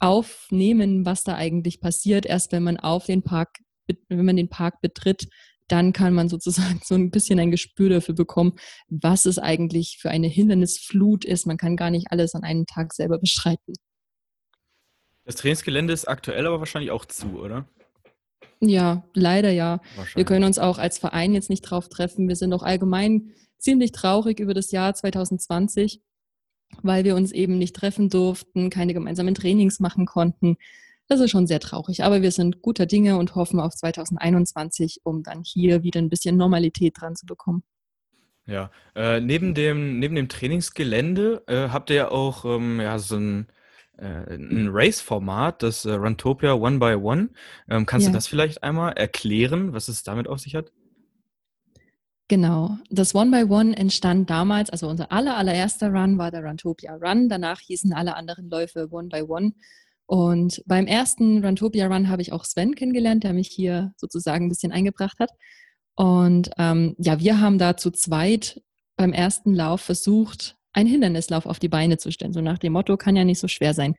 aufnehmen, 0.00 1.06
was 1.06 1.22
da 1.22 1.36
eigentlich 1.36 1.80
passiert. 1.80 2.26
Erst 2.26 2.50
wenn 2.50 2.64
man 2.64 2.78
auf 2.78 3.06
den 3.06 3.22
Park, 3.22 3.58
wenn 4.08 4.26
man 4.26 4.36
den 4.36 4.48
Park 4.48 4.80
betritt, 4.80 5.28
dann 5.68 5.92
kann 5.92 6.14
man 6.14 6.28
sozusagen 6.28 6.80
so 6.84 6.94
ein 6.94 7.10
bisschen 7.10 7.38
ein 7.38 7.50
Gespür 7.50 7.88
dafür 7.90 8.14
bekommen, 8.14 8.54
was 8.88 9.24
es 9.24 9.38
eigentlich 9.38 9.98
für 10.00 10.10
eine 10.10 10.28
Hindernisflut 10.28 11.24
ist. 11.24 11.46
Man 11.46 11.56
kann 11.56 11.76
gar 11.76 11.90
nicht 11.90 12.10
alles 12.10 12.34
an 12.34 12.42
einem 12.42 12.66
Tag 12.66 12.92
selber 12.94 13.18
beschreiten. 13.20 13.74
Das 15.24 15.36
Trainingsgelände 15.36 15.92
ist 15.92 16.06
aktuell 16.06 16.46
aber 16.46 16.60
wahrscheinlich 16.60 16.92
auch 16.92 17.04
zu, 17.04 17.40
oder? 17.40 17.68
Ja, 18.60 19.04
leider 19.12 19.50
ja. 19.50 19.80
Wir 20.14 20.24
können 20.24 20.44
uns 20.44 20.58
auch 20.58 20.78
als 20.78 20.98
Verein 20.98 21.34
jetzt 21.34 21.50
nicht 21.50 21.62
drauf 21.62 21.88
treffen. 21.88 22.28
Wir 22.28 22.36
sind 22.36 22.52
auch 22.52 22.62
allgemein 22.62 23.32
ziemlich 23.58 23.92
traurig 23.92 24.40
über 24.40 24.54
das 24.54 24.70
Jahr 24.70 24.94
2020, 24.94 26.00
weil 26.82 27.04
wir 27.04 27.16
uns 27.16 27.32
eben 27.32 27.58
nicht 27.58 27.74
treffen 27.76 28.08
durften, 28.08 28.70
keine 28.70 28.94
gemeinsamen 28.94 29.34
Trainings 29.34 29.80
machen 29.80 30.06
konnten. 30.06 30.56
Das 31.08 31.20
ist 31.20 31.30
schon 31.30 31.46
sehr 31.46 31.60
traurig, 31.60 32.02
aber 32.02 32.22
wir 32.22 32.32
sind 32.32 32.62
guter 32.62 32.86
Dinge 32.86 33.16
und 33.16 33.34
hoffen 33.36 33.60
auf 33.60 33.74
2021, 33.74 35.00
um 35.04 35.22
dann 35.22 35.44
hier 35.44 35.82
wieder 35.82 36.00
ein 36.00 36.08
bisschen 36.08 36.36
Normalität 36.36 37.00
dran 37.00 37.14
zu 37.14 37.26
bekommen. 37.26 37.62
Ja, 38.46 38.70
äh, 38.94 39.20
neben, 39.20 39.54
dem, 39.54 39.98
neben 39.98 40.14
dem 40.14 40.28
Trainingsgelände 40.28 41.42
äh, 41.48 41.68
habt 41.68 41.90
ihr 41.90 41.96
ja 41.96 42.10
auch 42.10 42.44
ähm, 42.44 42.80
ja, 42.80 42.98
so 42.98 43.16
ein, 43.16 43.48
äh, 43.98 44.34
ein 44.34 44.68
Race-Format, 44.70 45.62
das 45.62 45.84
äh, 45.84 45.92
Runtopia 45.92 46.54
One 46.54 46.78
by 46.78 46.94
One. 46.94 47.30
Ähm, 47.68 47.86
kannst 47.86 48.06
ja. 48.06 48.12
du 48.12 48.16
das 48.16 48.28
vielleicht 48.28 48.62
einmal 48.62 48.92
erklären, 48.92 49.72
was 49.72 49.88
es 49.88 50.04
damit 50.04 50.28
auf 50.28 50.38
sich 50.38 50.54
hat? 50.54 50.70
Genau. 52.28 52.78
Das 52.90 53.14
One 53.14 53.30
by 53.30 53.52
One 53.52 53.76
entstand 53.76 54.30
damals, 54.30 54.70
also 54.70 54.88
unser 54.88 55.10
aller, 55.12 55.36
allererster 55.36 55.92
Run 55.92 56.18
war 56.18 56.30
der 56.30 56.44
Runtopia 56.44 56.96
Run. 56.96 57.28
Danach 57.28 57.60
hießen 57.60 57.92
alle 57.92 58.16
anderen 58.16 58.48
Läufe 58.48 58.88
One 58.90 59.08
by 59.08 59.22
One. 59.22 59.54
Und 60.06 60.62
beim 60.66 60.86
ersten 60.86 61.44
Runtopia 61.44 61.88
Run 61.88 62.08
habe 62.08 62.22
ich 62.22 62.32
auch 62.32 62.44
Sven 62.44 62.74
kennengelernt, 62.74 63.24
der 63.24 63.32
mich 63.32 63.48
hier 63.48 63.92
sozusagen 63.96 64.46
ein 64.46 64.48
bisschen 64.48 64.72
eingebracht 64.72 65.18
hat. 65.18 65.30
Und 65.96 66.50
ähm, 66.58 66.94
ja, 66.98 67.18
wir 67.18 67.40
haben 67.40 67.58
da 67.58 67.76
zu 67.76 67.90
zweit 67.90 68.62
beim 68.96 69.12
ersten 69.12 69.54
Lauf 69.54 69.80
versucht, 69.80 70.56
einen 70.72 70.88
Hindernislauf 70.88 71.46
auf 71.46 71.58
die 71.58 71.68
Beine 71.68 71.98
zu 71.98 72.12
stellen. 72.12 72.32
So 72.32 72.40
nach 72.40 72.58
dem 72.58 72.74
Motto, 72.74 72.96
kann 72.96 73.16
ja 73.16 73.24
nicht 73.24 73.40
so 73.40 73.48
schwer 73.48 73.74
sein. 73.74 73.94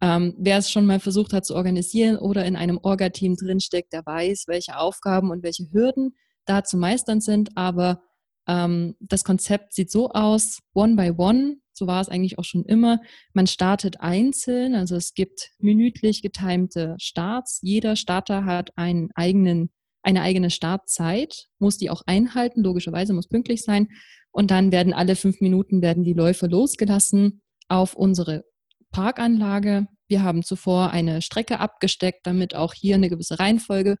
Ähm, 0.00 0.34
wer 0.38 0.58
es 0.58 0.70
schon 0.70 0.86
mal 0.86 1.00
versucht 1.00 1.32
hat 1.32 1.44
zu 1.44 1.54
organisieren 1.54 2.16
oder 2.16 2.44
in 2.44 2.56
einem 2.56 2.78
Orga-Team 2.82 3.36
drinsteckt, 3.36 3.92
der 3.92 4.06
weiß, 4.06 4.44
welche 4.48 4.78
Aufgaben 4.78 5.30
und 5.30 5.42
welche 5.42 5.70
Hürden 5.72 6.16
da 6.44 6.64
zu 6.64 6.76
meistern 6.76 7.20
sind. 7.20 7.56
Aber 7.56 8.02
ähm, 8.48 8.96
das 9.00 9.22
Konzept 9.22 9.74
sieht 9.74 9.90
so 9.90 10.10
aus, 10.10 10.58
one 10.74 10.96
by 10.96 11.12
one, 11.16 11.56
so 11.72 11.86
war 11.86 12.00
es 12.00 12.08
eigentlich 12.08 12.38
auch 12.38 12.44
schon 12.44 12.64
immer. 12.64 13.00
Man 13.32 13.46
startet 13.46 14.00
einzeln, 14.00 14.74
also 14.74 14.96
es 14.96 15.14
gibt 15.14 15.50
minütlich 15.58 16.22
getimte 16.22 16.96
Starts. 16.98 17.60
Jeder 17.62 17.96
Starter 17.96 18.44
hat 18.44 18.76
einen 18.76 19.10
eigenen, 19.14 19.70
eine 20.02 20.22
eigene 20.22 20.50
Startzeit, 20.50 21.46
muss 21.58 21.78
die 21.78 21.90
auch 21.90 22.02
einhalten, 22.06 22.62
logischerweise 22.62 23.12
muss 23.12 23.28
pünktlich 23.28 23.62
sein. 23.62 23.88
Und 24.30 24.50
dann 24.50 24.72
werden 24.72 24.94
alle 24.94 25.16
fünf 25.16 25.40
Minuten 25.40 25.82
werden 25.82 26.04
die 26.04 26.14
Läufer 26.14 26.48
losgelassen 26.48 27.42
auf 27.68 27.94
unsere 27.94 28.44
Parkanlage. 28.90 29.86
Wir 30.08 30.22
haben 30.22 30.42
zuvor 30.42 30.90
eine 30.90 31.22
Strecke 31.22 31.60
abgesteckt, 31.60 32.26
damit 32.26 32.54
auch 32.54 32.74
hier 32.74 32.94
eine 32.94 33.08
gewisse 33.08 33.38
Reihenfolge 33.38 33.96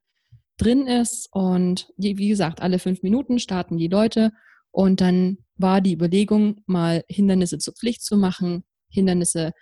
drin 0.58 0.86
ist. 0.86 1.28
Und 1.32 1.88
wie 1.96 2.28
gesagt, 2.28 2.62
alle 2.62 2.78
fünf 2.78 3.02
Minuten 3.02 3.38
starten 3.38 3.78
die 3.78 3.88
Leute. 3.88 4.30
Und 4.70 5.00
dann 5.00 5.38
war 5.62 5.80
die 5.80 5.94
Überlegung, 5.94 6.60
mal 6.66 7.04
Hindernisse 7.08 7.58
zur 7.58 7.74
Pflicht 7.74 8.02
zu 8.02 8.16
machen, 8.16 8.64
Hindernisse 8.88 9.52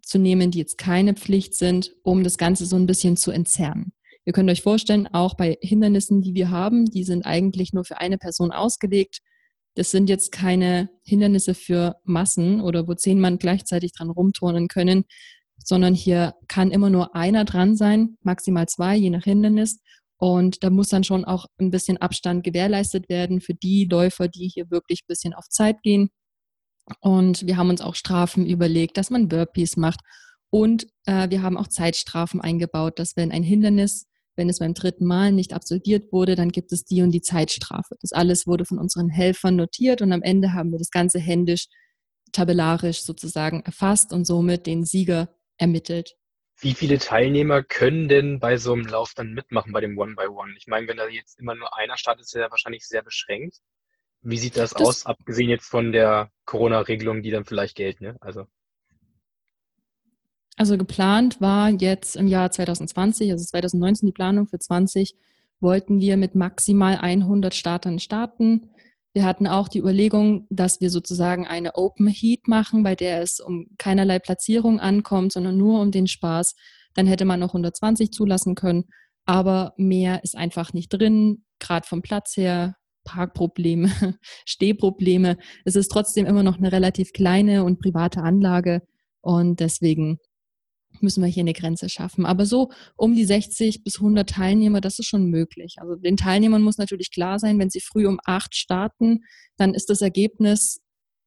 zu 0.00 0.18
nehmen, 0.18 0.50
die 0.50 0.58
jetzt 0.58 0.78
keine 0.78 1.14
Pflicht 1.14 1.54
sind, 1.54 1.94
um 2.02 2.24
das 2.24 2.38
Ganze 2.38 2.66
so 2.66 2.76
ein 2.76 2.86
bisschen 2.86 3.16
zu 3.16 3.30
entzerren. 3.30 3.92
Ihr 4.24 4.32
könnt 4.32 4.50
euch 4.50 4.62
vorstellen, 4.62 5.08
auch 5.08 5.34
bei 5.34 5.58
Hindernissen, 5.60 6.22
die 6.22 6.34
wir 6.34 6.50
haben, 6.50 6.86
die 6.86 7.04
sind 7.04 7.26
eigentlich 7.26 7.72
nur 7.72 7.84
für 7.84 7.98
eine 7.98 8.18
Person 8.18 8.52
ausgelegt. 8.52 9.18
Das 9.74 9.90
sind 9.90 10.08
jetzt 10.08 10.30
keine 10.30 10.90
Hindernisse 11.02 11.54
für 11.54 11.96
Massen 12.04 12.60
oder 12.60 12.86
wo 12.86 12.94
zehn 12.94 13.20
Mann 13.20 13.38
gleichzeitig 13.38 13.92
dran 13.92 14.10
rumturnen 14.10 14.68
können, 14.68 15.04
sondern 15.58 15.94
hier 15.94 16.34
kann 16.46 16.70
immer 16.70 16.90
nur 16.90 17.16
einer 17.16 17.44
dran 17.44 17.76
sein, 17.76 18.16
maximal 18.22 18.68
zwei, 18.68 18.96
je 18.96 19.10
nach 19.10 19.24
Hindernis. 19.24 19.80
Und 20.22 20.62
da 20.62 20.70
muss 20.70 20.88
dann 20.88 21.02
schon 21.02 21.24
auch 21.24 21.46
ein 21.58 21.72
bisschen 21.72 21.96
Abstand 21.96 22.44
gewährleistet 22.44 23.08
werden 23.08 23.40
für 23.40 23.54
die 23.54 23.88
Läufer, 23.90 24.28
die 24.28 24.46
hier 24.46 24.70
wirklich 24.70 25.00
ein 25.00 25.08
bisschen 25.08 25.34
auf 25.34 25.48
Zeit 25.48 25.82
gehen. 25.82 26.10
Und 27.00 27.44
wir 27.44 27.56
haben 27.56 27.70
uns 27.70 27.80
auch 27.80 27.96
Strafen 27.96 28.46
überlegt, 28.46 28.96
dass 28.96 29.10
man 29.10 29.26
Burpees 29.26 29.76
macht. 29.76 29.98
Und 30.48 30.86
äh, 31.06 31.28
wir 31.28 31.42
haben 31.42 31.56
auch 31.56 31.66
Zeitstrafen 31.66 32.40
eingebaut, 32.40 33.00
dass 33.00 33.16
wenn 33.16 33.32
ein 33.32 33.42
Hindernis 33.42 34.06
wenn 34.36 34.48
es 34.48 34.60
beim 34.60 34.74
dritten 34.74 35.04
Mal 35.04 35.32
nicht 35.32 35.52
absolviert 35.52 36.12
wurde, 36.12 36.36
dann 36.36 36.50
gibt 36.50 36.72
es 36.72 36.84
die 36.84 37.02
und 37.02 37.10
die 37.10 37.20
Zeitstrafe. 37.20 37.96
Das 38.00 38.12
alles 38.12 38.46
wurde 38.46 38.64
von 38.64 38.78
unseren 38.78 39.10
Helfern 39.10 39.56
notiert 39.56 40.00
und 40.00 40.12
am 40.12 40.22
Ende 40.22 40.54
haben 40.54 40.70
wir 40.72 40.78
das 40.78 40.90
Ganze 40.90 41.18
händisch, 41.18 41.66
tabellarisch 42.32 43.02
sozusagen 43.02 43.60
erfasst 43.60 44.12
und 44.12 44.24
somit 44.24 44.66
den 44.66 44.84
Sieger 44.84 45.28
ermittelt. 45.58 46.14
Wie 46.62 46.74
viele 46.74 46.98
Teilnehmer 46.98 47.64
können 47.64 48.06
denn 48.06 48.38
bei 48.38 48.56
so 48.56 48.72
einem 48.72 48.86
Lauf 48.86 49.14
dann 49.16 49.32
mitmachen, 49.32 49.72
bei 49.72 49.80
dem 49.80 49.98
One-by-One? 49.98 50.54
Ich 50.56 50.68
meine, 50.68 50.86
wenn 50.86 50.96
da 50.96 51.08
jetzt 51.08 51.40
immer 51.40 51.56
nur 51.56 51.76
einer 51.76 51.96
startet, 51.96 52.24
ist 52.24 52.36
er 52.36 52.42
ja 52.42 52.50
wahrscheinlich 52.52 52.86
sehr 52.86 53.02
beschränkt. 53.02 53.56
Wie 54.20 54.38
sieht 54.38 54.56
das, 54.56 54.70
das 54.70 54.80
aus, 54.80 55.06
abgesehen 55.06 55.50
jetzt 55.50 55.66
von 55.66 55.90
der 55.90 56.30
Corona-Regelung, 56.44 57.22
die 57.22 57.32
dann 57.32 57.44
vielleicht 57.44 57.74
gelten? 57.74 58.04
Ne? 58.04 58.16
Also. 58.20 58.46
Also 60.56 60.78
geplant 60.78 61.40
war 61.40 61.70
jetzt 61.70 62.14
im 62.14 62.28
Jahr 62.28 62.52
2020, 62.52 63.32
also 63.32 63.44
2019 63.44 64.06
die 64.06 64.12
Planung 64.12 64.46
für 64.46 64.60
20, 64.60 65.16
wollten 65.58 66.00
wir 66.00 66.16
mit 66.16 66.36
maximal 66.36 66.96
100 66.96 67.56
Startern 67.56 67.98
starten. 67.98 68.70
Wir 69.14 69.24
hatten 69.24 69.46
auch 69.46 69.68
die 69.68 69.78
Überlegung, 69.78 70.46
dass 70.48 70.80
wir 70.80 70.88
sozusagen 70.88 71.46
eine 71.46 71.74
Open 71.74 72.08
Heat 72.08 72.48
machen, 72.48 72.82
bei 72.82 72.94
der 72.94 73.20
es 73.20 73.40
um 73.40 73.66
keinerlei 73.78 74.18
Platzierung 74.18 74.80
ankommt, 74.80 75.32
sondern 75.32 75.56
nur 75.58 75.80
um 75.80 75.90
den 75.90 76.06
Spaß. 76.06 76.54
Dann 76.94 77.06
hätte 77.06 77.24
man 77.24 77.40
noch 77.40 77.50
120 77.50 78.10
zulassen 78.12 78.54
können, 78.54 78.84
aber 79.26 79.74
mehr 79.76 80.24
ist 80.24 80.36
einfach 80.36 80.72
nicht 80.72 80.88
drin, 80.88 81.44
gerade 81.58 81.86
vom 81.86 82.02
Platz 82.02 82.36
her. 82.36 82.76
Parkprobleme, 83.04 83.90
Stehprobleme. 84.46 85.36
Es 85.64 85.74
ist 85.74 85.88
trotzdem 85.88 86.24
immer 86.24 86.44
noch 86.44 86.58
eine 86.58 86.70
relativ 86.70 87.12
kleine 87.12 87.64
und 87.64 87.80
private 87.80 88.22
Anlage 88.22 88.82
und 89.20 89.58
deswegen 89.58 90.18
müssen 91.00 91.22
wir 91.22 91.28
hier 91.28 91.42
eine 91.42 91.52
Grenze 91.52 91.88
schaffen. 91.88 92.26
Aber 92.26 92.46
so 92.46 92.70
um 92.96 93.14
die 93.14 93.24
60 93.24 93.84
bis 93.84 93.96
100 93.96 94.28
Teilnehmer, 94.28 94.80
das 94.80 94.98
ist 94.98 95.06
schon 95.06 95.26
möglich. 95.26 95.76
Also 95.78 95.96
den 95.96 96.16
Teilnehmern 96.16 96.62
muss 96.62 96.78
natürlich 96.78 97.10
klar 97.10 97.38
sein, 97.38 97.58
wenn 97.58 97.70
sie 97.70 97.80
früh 97.80 98.06
um 98.06 98.18
acht 98.24 98.54
starten, 98.54 99.24
dann 99.56 99.74
ist 99.74 99.90
das 99.90 100.00
Ergebnis 100.00 100.80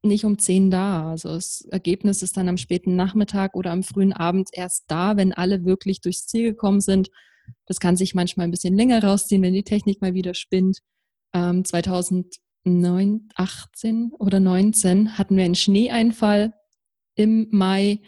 nicht 0.05 0.25
um 0.25 0.38
zehn 0.38 0.72
da. 0.72 1.10
Also 1.10 1.29
das 1.29 1.67
Ergebnis 1.72 2.22
ist 2.22 2.38
dann 2.38 2.48
am 2.48 2.57
späten 2.57 2.95
Nachmittag 2.95 3.55
oder 3.55 3.72
am 3.72 3.84
frühen 3.84 4.13
Abend 4.13 4.50
erst 4.53 4.86
da, 4.88 5.17
wenn 5.17 5.34
alle 5.34 5.65
wirklich 5.65 6.01
durchs 6.01 6.27
Ziel 6.27 6.51
gekommen 6.51 6.79
sind. 6.79 7.10
Das 7.65 7.79
kann 7.79 7.98
sich 7.98 8.15
manchmal 8.15 8.48
ein 8.48 8.51
bisschen 8.51 8.75
länger 8.75 9.03
rausziehen, 9.03 9.41
wenn 9.41 9.53
die 9.53 9.63
Technik 9.63 10.01
mal 10.01 10.13
wieder 10.13 10.34
spinnt. 10.34 10.79
Ähm, 11.34 11.65
2009, 11.65 13.29
18 13.36 14.12
oder 14.17 14.39
19 14.39 15.17
hatten 15.17 15.38
wir 15.38 15.43
einen 15.43 15.55
Schneeeinfall 15.55 16.53
im 17.15 17.48
Mai 17.51 18.01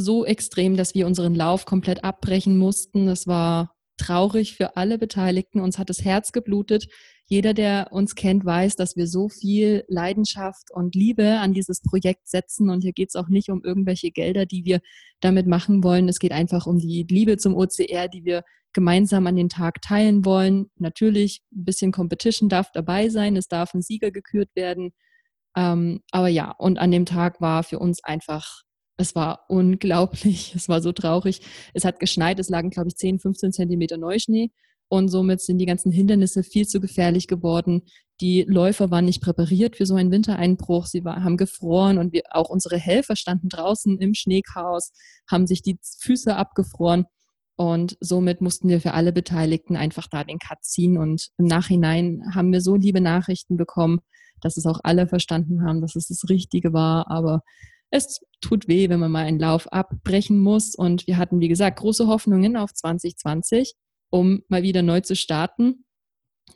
so 0.00 0.24
extrem, 0.24 0.76
dass 0.76 0.94
wir 0.94 1.06
unseren 1.06 1.34
Lauf 1.34 1.64
komplett 1.64 2.04
abbrechen 2.04 2.58
mussten. 2.58 3.08
Es 3.08 3.26
war 3.26 3.74
traurig 3.96 4.56
für 4.56 4.76
alle 4.76 4.98
Beteiligten. 4.98 5.60
Uns 5.60 5.78
hat 5.78 5.90
das 5.90 6.04
Herz 6.04 6.32
geblutet. 6.32 6.88
Jeder, 7.26 7.54
der 7.54 7.88
uns 7.92 8.16
kennt, 8.16 8.44
weiß, 8.44 8.74
dass 8.74 8.96
wir 8.96 9.06
so 9.06 9.28
viel 9.28 9.84
Leidenschaft 9.86 10.70
und 10.72 10.94
Liebe 10.94 11.38
an 11.38 11.52
dieses 11.52 11.80
Projekt 11.80 12.28
setzen. 12.28 12.70
Und 12.70 12.80
hier 12.80 12.92
geht 12.92 13.10
es 13.10 13.14
auch 13.14 13.28
nicht 13.28 13.50
um 13.50 13.62
irgendwelche 13.62 14.10
Gelder, 14.10 14.46
die 14.46 14.64
wir 14.64 14.80
damit 15.20 15.46
machen 15.46 15.84
wollen. 15.84 16.08
Es 16.08 16.18
geht 16.18 16.32
einfach 16.32 16.66
um 16.66 16.78
die 16.78 17.06
Liebe 17.08 17.36
zum 17.36 17.54
OCR, 17.54 18.08
die 18.08 18.24
wir 18.24 18.42
gemeinsam 18.72 19.26
an 19.26 19.36
den 19.36 19.48
Tag 19.48 19.82
teilen 19.82 20.24
wollen. 20.24 20.70
Natürlich, 20.76 21.42
ein 21.52 21.64
bisschen 21.64 21.92
Competition 21.92 22.48
darf 22.48 22.72
dabei 22.72 23.08
sein. 23.10 23.36
Es 23.36 23.48
darf 23.48 23.74
ein 23.74 23.82
Sieger 23.82 24.10
gekürt 24.10 24.48
werden. 24.54 24.92
Ähm, 25.56 26.00
aber 26.10 26.28
ja, 26.28 26.52
und 26.52 26.78
an 26.78 26.90
dem 26.90 27.06
Tag 27.06 27.40
war 27.40 27.62
für 27.62 27.78
uns 27.78 28.02
einfach 28.02 28.62
es 29.00 29.14
war 29.14 29.46
unglaublich, 29.48 30.54
es 30.54 30.68
war 30.68 30.82
so 30.82 30.92
traurig. 30.92 31.40
Es 31.74 31.84
hat 31.84 32.00
geschneit, 32.00 32.38
es 32.38 32.48
lagen, 32.48 32.70
glaube 32.70 32.88
ich, 32.88 32.96
10, 32.96 33.18
15 33.18 33.52
Zentimeter 33.52 33.96
Neuschnee 33.98 34.50
und 34.90 35.08
somit 35.08 35.40
sind 35.40 35.58
die 35.58 35.66
ganzen 35.66 35.92
Hindernisse 35.92 36.42
viel 36.42 36.66
zu 36.66 36.80
gefährlich 36.80 37.28
geworden. 37.28 37.82
Die 38.20 38.42
Läufer 38.42 38.90
waren 38.90 39.04
nicht 39.04 39.22
präpariert 39.22 39.76
für 39.76 39.86
so 39.86 39.94
einen 39.94 40.10
Wintereinbruch. 40.10 40.86
Sie 40.86 41.04
war, 41.04 41.22
haben 41.22 41.36
gefroren 41.36 41.96
und 41.96 42.12
wir, 42.12 42.22
auch 42.30 42.50
unsere 42.50 42.76
Helfer 42.76 43.14
standen 43.14 43.48
draußen 43.48 43.98
im 43.98 44.14
Schneechaos, 44.14 44.92
haben 45.30 45.46
sich 45.46 45.62
die 45.62 45.78
Füße 46.00 46.34
abgefroren. 46.34 47.04
Und 47.56 47.96
somit 48.00 48.40
mussten 48.40 48.68
wir 48.68 48.80
für 48.80 48.92
alle 48.92 49.12
Beteiligten 49.12 49.76
einfach 49.76 50.08
da 50.08 50.24
den 50.24 50.38
Cut 50.40 50.64
ziehen. 50.64 50.98
Und 50.98 51.28
im 51.38 51.46
Nachhinein 51.46 52.22
haben 52.34 52.52
wir 52.52 52.60
so 52.60 52.74
liebe 52.74 53.00
Nachrichten 53.00 53.56
bekommen, 53.56 54.00
dass 54.40 54.56
es 54.56 54.66
auch 54.66 54.80
alle 54.82 55.06
verstanden 55.06 55.64
haben, 55.64 55.80
dass 55.80 55.94
es 55.94 56.08
das 56.08 56.28
Richtige 56.28 56.72
war. 56.72 57.08
Aber 57.08 57.42
es 57.90 58.20
tut 58.40 58.68
weh, 58.68 58.88
wenn 58.88 59.00
man 59.00 59.10
mal 59.10 59.24
einen 59.24 59.38
Lauf 59.38 59.72
abbrechen 59.72 60.38
muss. 60.38 60.74
Und 60.74 61.06
wir 61.06 61.16
hatten, 61.16 61.40
wie 61.40 61.48
gesagt, 61.48 61.78
große 61.78 62.06
Hoffnungen 62.06 62.56
auf 62.56 62.72
2020, 62.72 63.74
um 64.10 64.42
mal 64.48 64.62
wieder 64.62 64.82
neu 64.82 65.00
zu 65.00 65.16
starten. 65.16 65.84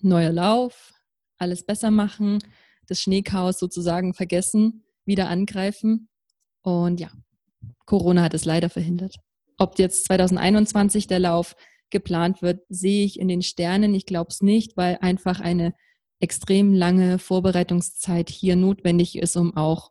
Neuer 0.00 0.32
Lauf, 0.32 0.92
alles 1.38 1.64
besser 1.64 1.90
machen, 1.90 2.38
das 2.86 3.00
Schneechaos 3.00 3.58
sozusagen 3.58 4.14
vergessen, 4.14 4.84
wieder 5.04 5.28
angreifen. 5.28 6.08
Und 6.62 7.00
ja, 7.00 7.10
Corona 7.86 8.22
hat 8.22 8.34
es 8.34 8.44
leider 8.44 8.70
verhindert. 8.70 9.16
Ob 9.58 9.78
jetzt 9.78 10.06
2021 10.06 11.06
der 11.06 11.20
Lauf 11.20 11.54
geplant 11.90 12.42
wird, 12.42 12.62
sehe 12.68 13.04
ich 13.04 13.20
in 13.20 13.28
den 13.28 13.42
Sternen. 13.42 13.94
Ich 13.94 14.06
glaube 14.06 14.30
es 14.30 14.40
nicht, 14.40 14.76
weil 14.76 14.98
einfach 15.00 15.40
eine 15.40 15.74
extrem 16.18 16.72
lange 16.72 17.18
Vorbereitungszeit 17.18 18.30
hier 18.30 18.56
notwendig 18.56 19.16
ist, 19.16 19.36
um 19.36 19.56
auch 19.56 19.90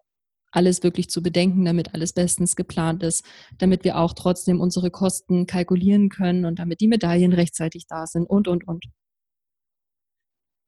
alles 0.54 0.84
wirklich 0.84 1.10
zu 1.10 1.22
bedenken, 1.22 1.66
damit 1.66 1.94
alles 1.94 2.14
bestens 2.14 2.56
geplant 2.56 3.04
ist, 3.04 3.26
damit 3.58 3.84
wir 3.84 3.98
auch 3.98 4.14
trotzdem 4.14 4.62
unsere 4.62 4.92
Kosten 4.92 5.48
kalkulieren 5.48 6.10
können 6.10 6.46
und 6.46 6.60
damit 6.60 6.80
die 6.82 6.88
Medaillen 6.88 7.34
rechtzeitig 7.34 7.88
da 7.88 8.06
sind 8.06 8.26
und, 8.26 8.48
und, 8.48 8.68
und. 8.68 8.86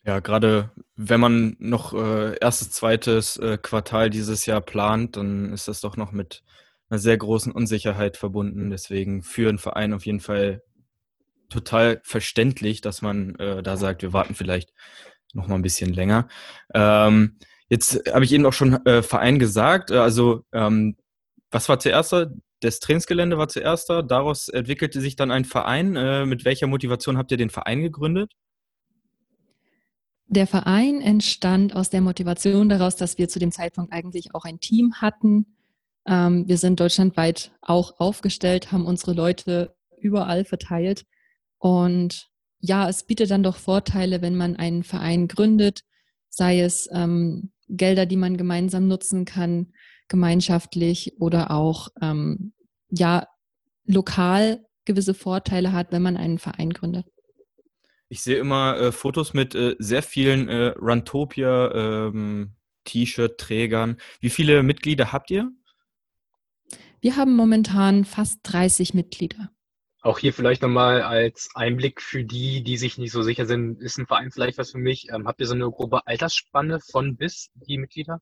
Ja, 0.03 0.19
gerade 0.19 0.71
wenn 0.95 1.19
man 1.19 1.55
noch 1.59 1.93
äh, 1.93 2.37
erstes, 2.39 2.71
zweites 2.71 3.37
äh, 3.37 3.57
Quartal 3.57 4.09
dieses 4.09 4.45
Jahr 4.45 4.61
plant, 4.61 5.17
dann 5.17 5.51
ist 5.51 5.67
das 5.67 5.81
doch 5.81 5.97
noch 5.97 6.11
mit 6.11 6.43
einer 6.89 6.99
sehr 6.99 7.17
großen 7.17 7.51
Unsicherheit 7.51 8.17
verbunden. 8.17 8.69
Deswegen 8.69 9.23
für 9.23 9.49
einen 9.49 9.57
Verein 9.57 9.93
auf 9.93 10.05
jeden 10.05 10.19
Fall 10.19 10.61
total 11.49 12.01
verständlich, 12.03 12.81
dass 12.81 13.01
man 13.01 13.35
äh, 13.35 13.63
da 13.63 13.77
sagt, 13.77 14.03
wir 14.03 14.13
warten 14.13 14.35
vielleicht 14.35 14.73
noch 15.33 15.47
mal 15.47 15.55
ein 15.55 15.63
bisschen 15.63 15.93
länger. 15.93 16.27
Ähm, 16.73 17.37
Jetzt 17.69 18.01
habe 18.11 18.25
ich 18.25 18.31
eben 18.31 18.45
auch 18.45 18.53
schon 18.53 18.85
äh, 18.85 19.01
Verein 19.01 19.39
gesagt. 19.39 19.91
Äh, 19.91 19.97
also, 19.97 20.43
ähm, 20.53 20.95
was 21.51 21.69
war 21.69 21.79
zuerst? 21.79 22.13
Das 22.61 22.79
Trainingsgelände 22.79 23.37
war 23.37 23.47
zuerst 23.47 23.89
da. 23.89 24.01
Daraus 24.01 24.49
entwickelte 24.49 25.01
sich 25.01 25.15
dann 25.15 25.31
ein 25.31 25.45
Verein. 25.45 25.95
Äh, 25.95 26.25
mit 26.25 26.45
welcher 26.45 26.67
Motivation 26.67 27.17
habt 27.17 27.31
ihr 27.31 27.37
den 27.37 27.49
Verein 27.49 27.81
gegründet? 27.81 28.31
Der 30.27 30.47
Verein 30.47 31.01
entstand 31.01 31.75
aus 31.75 31.89
der 31.89 32.01
Motivation 32.01 32.67
daraus, 32.67 32.95
dass 32.95 33.17
wir 33.17 33.29
zu 33.29 33.39
dem 33.39 33.51
Zeitpunkt 33.51 33.93
eigentlich 33.93 34.33
auch 34.33 34.43
ein 34.43 34.59
Team 34.59 34.95
hatten. 34.95 35.55
Ähm, 36.07 36.47
wir 36.47 36.57
sind 36.57 36.79
deutschlandweit 36.79 37.51
auch 37.61 37.99
aufgestellt, 37.99 38.71
haben 38.71 38.85
unsere 38.85 39.13
Leute 39.13 39.75
überall 39.99 40.45
verteilt. 40.45 41.05
Und 41.57 42.29
ja, 42.59 42.89
es 42.89 43.05
bietet 43.05 43.29
dann 43.29 43.43
doch 43.43 43.57
Vorteile, 43.57 44.21
wenn 44.21 44.35
man 44.35 44.55
einen 44.55 44.83
Verein 44.83 45.27
gründet, 45.27 45.81
sei 46.29 46.61
es 46.61 46.89
ähm, 46.91 47.51
Gelder, 47.67 48.05
die 48.05 48.17
man 48.17 48.37
gemeinsam 48.37 48.87
nutzen 48.87 49.25
kann, 49.25 49.73
gemeinschaftlich 50.07 51.13
oder 51.19 51.51
auch 51.51 51.89
ähm, 52.01 52.53
ja 52.89 53.27
lokal 53.85 54.65
gewisse 54.85 55.13
Vorteile 55.13 55.71
hat, 55.71 55.91
wenn 55.91 56.01
man 56.01 56.17
einen 56.17 56.37
Verein 56.37 56.71
gründet. 56.71 57.07
Ich 58.07 58.21
sehe 58.21 58.37
immer 58.37 58.77
äh, 58.77 58.91
Fotos 58.91 59.33
mit 59.33 59.55
äh, 59.55 59.75
sehr 59.79 60.03
vielen 60.03 60.47
äh, 60.47 60.67
Runtopia 60.79 62.07
ähm, 62.07 62.51
T-Shirt-Trägern. 62.83 63.97
Wie 64.19 64.29
viele 64.29 64.61
Mitglieder 64.61 65.11
habt 65.11 65.31
ihr? 65.31 65.51
Wir 67.01 67.17
haben 67.17 67.35
momentan 67.35 68.05
fast 68.05 68.39
30 68.43 68.93
Mitglieder. 68.93 69.51
Auch 70.05 70.19
hier 70.19 70.33
vielleicht 70.33 70.61
nochmal 70.61 71.01
als 71.01 71.49
Einblick 71.55 71.99
für 71.99 72.23
die, 72.23 72.61
die 72.61 72.77
sich 72.77 72.99
nicht 72.99 73.11
so 73.11 73.23
sicher 73.23 73.47
sind, 73.47 73.81
ist 73.81 73.97
ein 73.97 74.05
Verein 74.05 74.29
vielleicht 74.29 74.59
was 74.59 74.69
für 74.69 74.77
mich? 74.77 75.07
Ähm, 75.09 75.25
habt 75.25 75.41
ihr 75.41 75.47
so 75.47 75.55
eine 75.55 75.67
grobe 75.71 76.05
Altersspanne 76.05 76.79
von 76.79 77.17
bis 77.17 77.49
die 77.55 77.79
Mitglieder? 77.79 78.21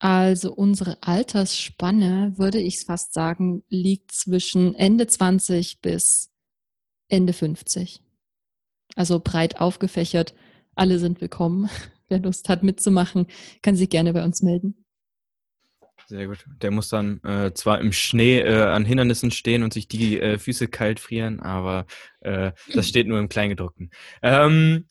Also 0.00 0.52
unsere 0.52 1.00
Altersspanne, 1.04 2.32
würde 2.38 2.58
ich 2.58 2.84
fast 2.84 3.12
sagen, 3.12 3.62
liegt 3.68 4.10
zwischen 4.10 4.74
Ende 4.74 5.06
20 5.06 5.80
bis 5.80 6.32
Ende 7.06 7.32
50. 7.32 8.02
Also 8.96 9.20
breit 9.20 9.60
aufgefächert. 9.60 10.34
Alle 10.74 10.98
sind 10.98 11.20
willkommen. 11.20 11.70
Wer 12.08 12.18
Lust 12.18 12.48
hat 12.48 12.64
mitzumachen, 12.64 13.28
kann 13.62 13.76
sich 13.76 13.90
gerne 13.90 14.12
bei 14.12 14.24
uns 14.24 14.42
melden. 14.42 14.85
Sehr 16.08 16.28
gut. 16.28 16.46
Der 16.62 16.70
muss 16.70 16.88
dann 16.88 17.20
äh, 17.24 17.52
zwar 17.52 17.80
im 17.80 17.90
Schnee 17.90 18.38
äh, 18.38 18.62
an 18.62 18.84
Hindernissen 18.84 19.32
stehen 19.32 19.64
und 19.64 19.72
sich 19.72 19.88
die 19.88 20.20
äh, 20.20 20.38
Füße 20.38 20.68
kalt 20.68 21.00
frieren, 21.00 21.40
aber 21.40 21.86
äh, 22.20 22.52
das 22.72 22.88
steht 22.88 23.08
nur 23.08 23.18
im 23.18 23.28
Kleingedruckten. 23.28 23.90
Ähm, 24.22 24.86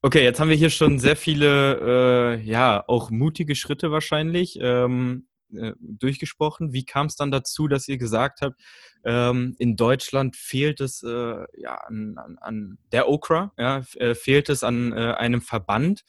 okay, 0.00 0.22
jetzt 0.22 0.38
haben 0.38 0.48
wir 0.48 0.56
hier 0.56 0.70
schon 0.70 1.00
sehr 1.00 1.16
viele, 1.16 2.36
äh, 2.36 2.40
ja, 2.40 2.84
auch 2.86 3.10
mutige 3.10 3.56
Schritte 3.56 3.90
wahrscheinlich 3.90 4.60
ähm, 4.60 5.26
äh, 5.56 5.72
durchgesprochen. 5.80 6.72
Wie 6.72 6.84
kam 6.84 7.06
es 7.06 7.16
dann 7.16 7.32
dazu, 7.32 7.66
dass 7.66 7.88
ihr 7.88 7.98
gesagt 7.98 8.42
habt, 8.42 8.60
ähm, 9.04 9.56
in 9.58 9.74
Deutschland 9.74 10.36
fehlt 10.36 10.80
es 10.80 11.02
ja, 11.02 11.74
an, 11.74 12.16
an, 12.16 12.38
an, 12.40 12.78
der 12.92 13.08
Okra, 13.08 13.52
ja, 13.58 13.82
fehlt 14.14 14.50
es 14.50 14.62
an 14.62 14.92
einem 14.92 15.42
Verband? 15.42 16.04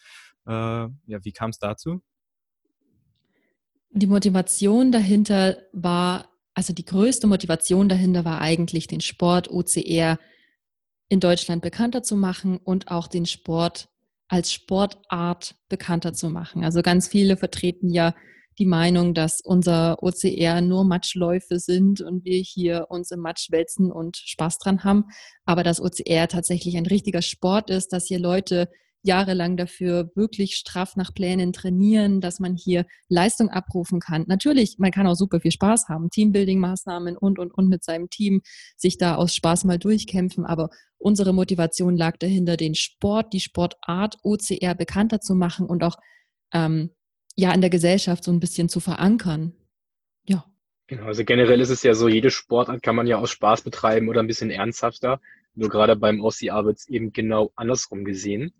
ja, 0.46 0.89
wie 1.08 1.32
kam 1.32 1.50
es 1.51 1.58
dazu? 1.58 2.03
Die 3.96 4.08
Motivation 4.08 4.92
dahinter 4.92 5.58
war, 5.72 6.28
also 6.56 6.74
die 6.74 6.86
größte 6.86 7.28
Motivation 7.28 7.90
dahinter 7.90 8.26
war 8.26 8.42
eigentlich, 8.42 8.88
den 8.88 9.02
Sport 9.02 9.52
OCR 9.52 10.18
in 11.10 11.20
Deutschland 11.20 11.62
bekannter 11.62 12.02
zu 12.02 12.16
machen 12.16 12.58
und 12.58 12.90
auch 12.90 13.08
den 13.08 13.28
Sport 13.28 13.90
als 14.28 14.52
Sportart 14.52 15.56
bekannter 15.70 16.14
zu 16.14 16.32
machen. 16.32 16.64
Also 16.64 16.82
ganz 16.82 17.08
viele 17.08 17.38
vertreten 17.38 17.90
ja 17.90 18.16
die 18.58 18.66
Meinung, 18.66 19.14
dass 19.14 19.42
unser 19.44 20.02
OCR 20.02 20.62
nur 20.62 20.86
Matschläufe 20.86 21.60
sind 21.60 22.01
und 22.01 22.25
wir 22.25 22.40
hier 22.40 22.88
uns 22.90 23.12
im 23.12 23.20
Matsch 23.20 23.51
wälzen 23.51 23.92
und 23.92 24.18
Spaß 24.18 24.58
dran 24.58 24.84
haben. 24.84 25.06
Aber 25.46 25.62
dass 25.62 25.79
OCR 25.79 26.27
tatsächlich 26.27 26.77
ein 26.77 26.88
richtiger 26.88 27.22
Sport 27.22 27.70
ist, 27.70 27.94
dass 27.94 28.08
hier 28.08 28.20
Leute 28.20 28.70
jahrelang 29.03 29.57
dafür 29.57 30.09
wirklich 30.16 30.55
straff 30.55 30.96
nach 30.96 31.13
Plänen 31.13 31.53
trainieren, 31.53 32.22
dass 32.22 32.39
man 32.39 32.55
hier 32.55 32.85
Leistung 33.09 33.50
abrufen 33.50 34.00
kann. 34.00 34.24
Natürlich, 34.27 34.77
man 34.79 34.92
kann 34.92 35.05
auch 35.05 35.16
super 35.16 35.42
viel 35.42 35.51
Spaß 35.51 35.89
haben, 35.89 36.09
Teambuilding-Maßnahmen 36.09 37.18
und, 37.18 37.37
und, 37.37 37.53
und 37.53 37.68
mit 37.68 37.83
seinem 37.83 38.09
Team 38.09 38.42
sich 38.77 38.98
da 38.98 39.16
aus 39.16 39.35
Spaß 39.35 39.66
mal 39.66 39.77
durchkämpfen. 39.77 40.46
Aber 40.46 40.70
unsere 40.98 41.33
Motivation 41.33 41.98
lag 41.98 42.18
dahinter, 42.18 42.55
den 42.55 42.75
Sport, 42.75 43.33
die 43.33 43.42
Sportart 43.42 44.18
OCR 44.24 44.74
bekannter 44.74 45.20
zu 45.20 45.35
machen 45.35 45.68
und 45.68 45.83
auch 45.83 45.98
ähm, 46.53 46.92
ja 47.35 47.53
in 47.53 47.61
der 47.61 47.70
Gesellschaft 47.70 48.24
so 48.24 48.31
ein 48.31 48.39
bisschen 48.39 48.70
zu 48.70 48.79
verankern. 48.79 49.53
Ja. 50.24 50.46
Genau, 50.87 51.05
also 51.05 51.25
generell 51.25 51.59
ist 51.59 51.70
es 51.70 51.83
ja 51.83 51.94
so, 51.94 52.07
jede 52.07 52.31
Sportart 52.31 52.81
kann 52.81 52.96
man 52.96 53.07
ja 53.07 53.18
aus 53.18 53.31
Spaß 53.31 53.63
betreiben 53.63 54.07
oder 54.07 54.22
ein 54.22 54.27
bisschen 54.27 54.50
ernsthafter. 54.50 55.20
Nur 55.55 55.70
gerade 55.70 55.96
beim 55.98 56.22
OCR 56.22 56.66
wird 56.66 56.77
es 56.77 56.87
eben 56.87 57.11
genau 57.11 57.51
andersrum 57.55 58.05
gesehen. 58.05 58.53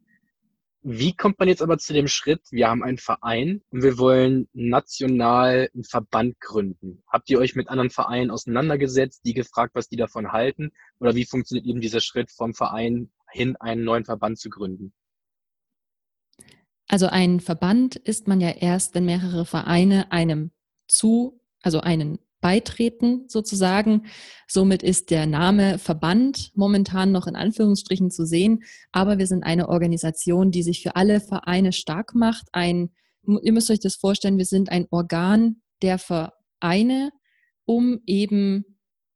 Wie 0.86 1.16
kommt 1.16 1.40
man 1.40 1.48
jetzt 1.48 1.62
aber 1.62 1.78
zu 1.78 1.94
dem 1.94 2.10
Schritt, 2.10 2.42
wir 2.52 2.68
haben 2.68 2.84
einen 2.84 2.98
Verein 2.98 3.62
und 3.70 3.84
wir 3.84 3.98
wollen 3.98 4.50
national 4.52 5.70
einen 5.74 5.86
Verband 5.86 6.42
gründen? 6.42 7.02
Habt 7.08 7.30
ihr 7.30 7.40
euch 7.40 7.56
mit 7.56 7.70
anderen 7.70 7.90
Vereinen 7.90 8.32
auseinandergesetzt, 8.32 9.22
die 9.24 9.34
gefragt, 9.34 9.76
was 9.76 9.88
die 9.88 9.96
davon 9.96 10.34
halten? 10.34 10.74
Oder 11.00 11.16
wie 11.16 11.26
funktioniert 11.26 11.66
eben 11.66 11.80
dieser 11.80 12.02
Schritt 12.02 12.32
vom 12.32 12.54
Verein 12.54 13.14
hin, 13.32 13.56
einen 13.56 13.86
neuen 13.86 14.04
Verband 14.04 14.40
zu 14.40 14.50
gründen? 14.50 14.94
Also 16.90 17.08
ein 17.08 17.40
Verband 17.40 17.96
ist 17.96 18.28
man 18.28 18.42
ja 18.42 18.50
erst, 18.50 18.94
wenn 18.94 19.06
mehrere 19.06 19.46
Vereine 19.46 20.12
einem 20.12 20.52
zu, 20.88 21.40
also 21.62 21.80
einen 21.80 22.20
beitreten 22.44 23.24
sozusagen. 23.30 24.06
Somit 24.48 24.84
ist 24.84 25.10
der 25.12 25.26
Name 25.26 25.80
Verband 25.80 26.52
momentan 26.54 27.14
noch 27.14 27.26
in 27.26 27.38
Anführungsstrichen 27.38 28.12
zu 28.12 28.26
sehen, 28.26 28.64
aber 28.92 29.18
wir 29.18 29.28
sind 29.28 29.44
eine 29.44 29.70
Organisation, 29.70 30.52
die 30.52 30.62
sich 30.62 30.84
für 30.84 30.98
alle 30.98 31.22
Vereine 31.22 31.72
stark 31.72 32.14
macht. 32.14 32.48
Ein, 32.52 32.92
ihr 33.42 33.54
müsst 33.54 33.72
euch 33.72 33.80
das 33.80 33.96
vorstellen, 33.96 34.38
wir 34.38 34.46
sind 34.46 34.70
ein 34.70 34.88
Organ 34.92 35.62
der 35.82 35.98
Vereine, 35.98 37.12
um 37.66 38.02
eben 38.06 38.66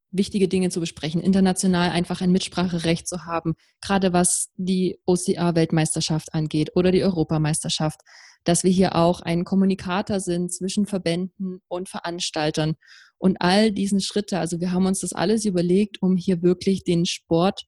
wichtige 0.09 0.47
Dinge 0.47 0.69
zu 0.69 0.79
besprechen, 0.79 1.21
international 1.21 1.89
einfach 1.89 2.21
ein 2.21 2.31
Mitspracherecht 2.31 3.09
zu 3.09 3.25
haben, 3.25 3.55
gerade 3.81 4.13
was 4.13 4.51
die 4.55 4.99
OCA-Weltmeisterschaft 5.05 6.33
angeht 6.33 6.71
oder 6.75 6.91
die 6.91 7.03
Europameisterschaft, 7.03 7.99
dass 8.47 8.63
wir 8.63 8.71
hier 8.71 8.95
auch 8.95 9.21
ein 9.21 9.43
Kommunikator 9.43 10.19
sind 10.19 10.53
zwischen 10.53 10.85
Verbänden 10.85 11.59
und 11.67 11.89
Veranstaltern 11.89 12.75
und 13.17 13.37
all 13.41 13.71
diesen 13.71 13.99
Schritte. 13.99 14.39
Also 14.39 14.59
wir 14.59 14.71
haben 14.71 14.85
uns 14.85 15.01
das 15.01 15.13
alles 15.13 15.45
überlegt, 15.45 16.01
um 16.01 16.15
hier 16.15 16.41
wirklich 16.41 16.83
den 16.83 17.05
Sport 17.05 17.65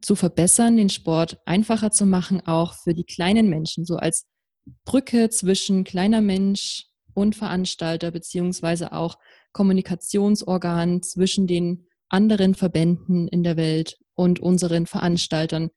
zu 0.00 0.16
verbessern, 0.16 0.76
den 0.76 0.88
Sport 0.88 1.38
einfacher 1.44 1.90
zu 1.90 2.06
machen, 2.06 2.40
auch 2.46 2.74
für 2.74 2.94
die 2.94 3.04
kleinen 3.04 3.50
Menschen, 3.50 3.84
so 3.84 3.96
als 3.96 4.26
Brücke 4.84 5.28
zwischen 5.28 5.84
kleiner 5.84 6.22
Mensch 6.22 6.86
und 7.12 7.36
Veranstalter, 7.36 8.10
beziehungsweise 8.10 8.92
auch 8.92 9.18
Kommunikationsorgan 9.52 11.02
zwischen 11.02 11.46
den 11.46 11.86
anderen 12.08 12.54
Verbänden 12.54 13.28
in 13.28 13.42
der 13.42 13.56
Welt 13.56 13.98
und 14.14 14.40
unseren 14.40 14.86
Veranstaltern. 14.86 15.70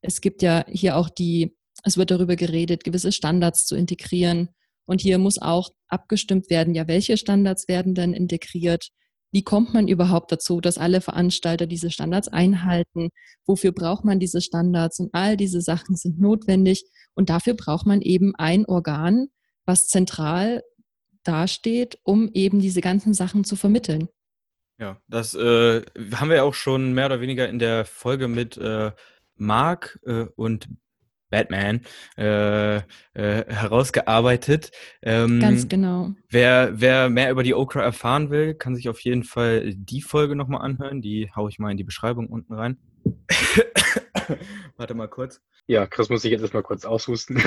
Es 0.00 0.20
gibt 0.20 0.42
ja 0.42 0.64
hier 0.68 0.96
auch 0.96 1.10
die, 1.10 1.56
es 1.84 1.96
wird 1.96 2.10
darüber 2.10 2.36
geredet, 2.36 2.84
gewisse 2.84 3.12
Standards 3.12 3.66
zu 3.66 3.76
integrieren, 3.76 4.50
und 4.90 5.00
hier 5.00 5.18
muss 5.18 5.40
auch 5.40 5.70
abgestimmt 5.86 6.50
werden, 6.50 6.74
ja, 6.74 6.88
welche 6.88 7.16
Standards 7.16 7.68
werden 7.68 7.94
denn 7.94 8.12
integriert? 8.12 8.88
Wie 9.30 9.44
kommt 9.44 9.72
man 9.72 9.86
überhaupt 9.86 10.32
dazu, 10.32 10.60
dass 10.60 10.78
alle 10.78 11.00
Veranstalter 11.00 11.68
diese 11.68 11.92
Standards 11.92 12.26
einhalten? 12.26 13.10
Wofür 13.46 13.70
braucht 13.70 14.04
man 14.04 14.18
diese 14.18 14.40
Standards? 14.40 14.98
Und 14.98 15.10
all 15.12 15.36
diese 15.36 15.60
Sachen 15.60 15.94
sind 15.94 16.18
notwendig. 16.20 16.82
Und 17.14 17.30
dafür 17.30 17.54
braucht 17.54 17.86
man 17.86 18.02
eben 18.02 18.34
ein 18.34 18.66
Organ, 18.66 19.28
was 19.64 19.86
zentral 19.86 20.64
dasteht, 21.22 22.00
um 22.02 22.28
eben 22.34 22.58
diese 22.58 22.80
ganzen 22.80 23.14
Sachen 23.14 23.44
zu 23.44 23.54
vermitteln. 23.54 24.08
Ja, 24.80 25.00
das 25.06 25.34
äh, 25.34 25.82
haben 26.14 26.30
wir 26.30 26.42
auch 26.42 26.54
schon 26.54 26.94
mehr 26.94 27.06
oder 27.06 27.20
weniger 27.20 27.48
in 27.48 27.60
der 27.60 27.84
Folge 27.84 28.26
mit 28.26 28.56
äh, 28.56 28.90
Marc 29.36 30.00
äh, 30.04 30.24
und 30.34 30.68
Batman 31.30 31.82
äh, 32.18 32.76
äh, 32.76 32.82
herausgearbeitet. 33.14 34.72
Ähm, 35.02 35.40
Ganz 35.40 35.68
genau. 35.68 36.10
Wer, 36.28 36.72
wer 36.74 37.08
mehr 37.08 37.30
über 37.30 37.42
die 37.42 37.54
Okra 37.54 37.82
erfahren 37.82 38.30
will, 38.30 38.54
kann 38.54 38.74
sich 38.74 38.88
auf 38.88 39.00
jeden 39.00 39.24
Fall 39.24 39.74
die 39.74 40.02
Folge 40.02 40.36
nochmal 40.36 40.62
anhören. 40.62 41.00
Die 41.00 41.30
haue 41.34 41.48
ich 41.50 41.58
mal 41.58 41.70
in 41.70 41.76
die 41.76 41.84
Beschreibung 41.84 42.26
unten 42.28 42.52
rein. 42.52 42.78
Warte 44.76 44.94
mal 44.94 45.08
kurz. 45.08 45.40
Ja, 45.66 45.86
Chris 45.86 46.08
muss 46.08 46.22
sich 46.22 46.32
jetzt 46.32 46.42
erstmal 46.42 46.62
kurz 46.62 46.84
aushusten. 46.84 47.40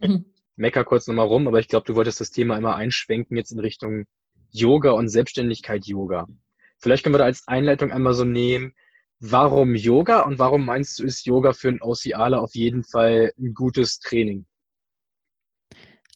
Mecker 0.56 0.84
kurz 0.84 1.06
nochmal 1.06 1.26
rum, 1.26 1.46
aber 1.46 1.60
ich 1.60 1.68
glaube, 1.68 1.86
du 1.86 1.94
wolltest 1.94 2.20
das 2.20 2.30
Thema 2.30 2.56
immer 2.56 2.76
einschwenken 2.76 3.36
jetzt 3.36 3.52
in 3.52 3.58
Richtung 3.58 4.06
Yoga 4.50 4.90
und 4.92 5.08
Selbstständigkeit 5.08 5.86
Yoga. 5.86 6.26
Vielleicht 6.78 7.04
können 7.04 7.14
wir 7.14 7.18
da 7.18 7.24
als 7.24 7.46
Einleitung 7.46 7.92
einmal 7.92 8.14
so 8.14 8.24
nehmen, 8.24 8.74
Warum 9.20 9.74
Yoga 9.74 10.22
und 10.22 10.38
warum 10.38 10.64
meinst 10.64 10.98
du, 10.98 11.04
ist 11.04 11.26
Yoga 11.26 11.52
für 11.52 11.68
einen 11.68 11.82
OCAler 11.82 12.40
auf 12.40 12.54
jeden 12.54 12.82
Fall 12.82 13.32
ein 13.38 13.52
gutes 13.52 13.98
Training? 13.98 14.46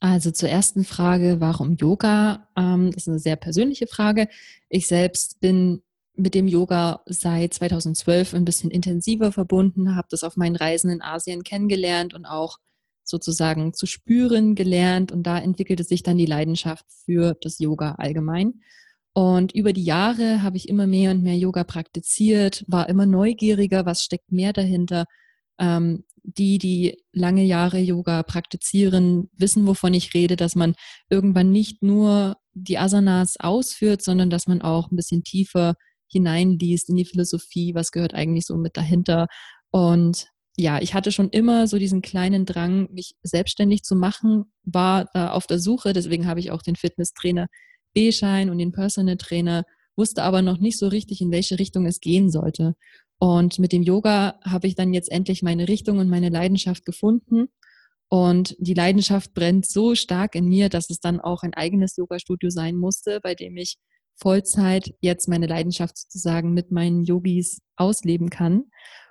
Also 0.00 0.30
zur 0.30 0.48
ersten 0.48 0.84
Frage, 0.84 1.36
warum 1.38 1.76
Yoga? 1.76 2.48
Ähm, 2.56 2.90
das 2.90 3.02
ist 3.02 3.08
eine 3.08 3.18
sehr 3.18 3.36
persönliche 3.36 3.86
Frage. 3.86 4.28
Ich 4.70 4.86
selbst 4.86 5.40
bin 5.40 5.82
mit 6.16 6.34
dem 6.34 6.48
Yoga 6.48 7.02
seit 7.06 7.54
2012 7.54 8.34
ein 8.34 8.44
bisschen 8.44 8.70
intensiver 8.70 9.32
verbunden, 9.32 9.96
habe 9.96 10.08
das 10.10 10.24
auf 10.24 10.36
meinen 10.36 10.56
Reisen 10.56 10.90
in 10.90 11.02
Asien 11.02 11.42
kennengelernt 11.42 12.14
und 12.14 12.24
auch 12.24 12.58
sozusagen 13.02 13.74
zu 13.74 13.86
spüren 13.86 14.54
gelernt 14.54 15.12
und 15.12 15.24
da 15.24 15.38
entwickelte 15.38 15.84
sich 15.84 16.02
dann 16.02 16.16
die 16.16 16.26
Leidenschaft 16.26 16.86
für 17.04 17.36
das 17.42 17.58
Yoga 17.58 17.96
allgemein. 17.96 18.62
Und 19.14 19.52
über 19.52 19.72
die 19.72 19.84
Jahre 19.84 20.42
habe 20.42 20.56
ich 20.56 20.68
immer 20.68 20.86
mehr 20.88 21.12
und 21.12 21.22
mehr 21.22 21.36
Yoga 21.36 21.62
praktiziert, 21.64 22.64
war 22.66 22.88
immer 22.88 23.06
neugieriger, 23.06 23.86
was 23.86 24.02
steckt 24.02 24.32
mehr 24.32 24.52
dahinter. 24.52 25.06
Ähm, 25.58 26.04
die, 26.24 26.58
die 26.58 26.96
lange 27.12 27.44
Jahre 27.44 27.78
Yoga 27.78 28.22
praktizieren, 28.22 29.28
wissen, 29.36 29.66
wovon 29.66 29.94
ich 29.94 30.14
rede, 30.14 30.36
dass 30.36 30.56
man 30.56 30.74
irgendwann 31.10 31.52
nicht 31.52 31.82
nur 31.82 32.36
die 32.54 32.78
Asanas 32.78 33.36
ausführt, 33.38 34.02
sondern 34.02 34.30
dass 34.30 34.46
man 34.46 34.62
auch 34.62 34.90
ein 34.90 34.96
bisschen 34.96 35.22
tiefer 35.22 35.74
hineinliest 36.08 36.88
in 36.88 36.96
die 36.96 37.04
Philosophie, 37.04 37.74
was 37.74 37.90
gehört 37.90 38.14
eigentlich 38.14 38.46
so 38.46 38.56
mit 38.56 38.76
dahinter. 38.76 39.26
Und 39.70 40.28
ja, 40.56 40.80
ich 40.80 40.94
hatte 40.94 41.12
schon 41.12 41.28
immer 41.30 41.66
so 41.68 41.78
diesen 41.78 42.00
kleinen 42.00 42.46
Drang, 42.46 42.88
mich 42.92 43.14
selbstständig 43.22 43.82
zu 43.82 43.94
machen, 43.94 44.44
war 44.62 45.06
da 45.12 45.30
auf 45.32 45.46
der 45.46 45.58
Suche, 45.58 45.92
deswegen 45.92 46.26
habe 46.26 46.40
ich 46.40 46.50
auch 46.50 46.62
den 46.62 46.76
Fitnesstrainer 46.76 47.48
B-Schein 47.94 48.50
und 48.50 48.58
den 48.58 48.72
Personal 48.72 49.16
Trainer, 49.16 49.64
wusste 49.96 50.22
aber 50.22 50.42
noch 50.42 50.58
nicht 50.58 50.78
so 50.78 50.88
richtig, 50.88 51.20
in 51.20 51.30
welche 51.30 51.58
Richtung 51.58 51.86
es 51.86 52.00
gehen 52.00 52.30
sollte. 52.30 52.74
Und 53.18 53.58
mit 53.58 53.72
dem 53.72 53.82
Yoga 53.82 54.38
habe 54.42 54.66
ich 54.66 54.74
dann 54.74 54.92
jetzt 54.92 55.10
endlich 55.10 55.42
meine 55.42 55.68
Richtung 55.68 55.98
und 55.98 56.08
meine 56.08 56.28
Leidenschaft 56.28 56.84
gefunden. 56.84 57.48
Und 58.08 58.54
die 58.58 58.74
Leidenschaft 58.74 59.34
brennt 59.34 59.66
so 59.66 59.94
stark 59.94 60.34
in 60.34 60.46
mir, 60.46 60.68
dass 60.68 60.90
es 60.90 61.00
dann 61.00 61.20
auch 61.20 61.42
ein 61.42 61.54
eigenes 61.54 61.96
Yoga-Studio 61.96 62.50
sein 62.50 62.76
musste, 62.76 63.20
bei 63.22 63.34
dem 63.34 63.56
ich 63.56 63.78
Vollzeit 64.16 64.94
jetzt 65.00 65.28
meine 65.28 65.46
Leidenschaft 65.46 65.96
sozusagen 65.96 66.52
mit 66.52 66.70
meinen 66.70 67.02
Yogis 67.02 67.60
ausleben 67.76 68.30
kann. 68.30 68.64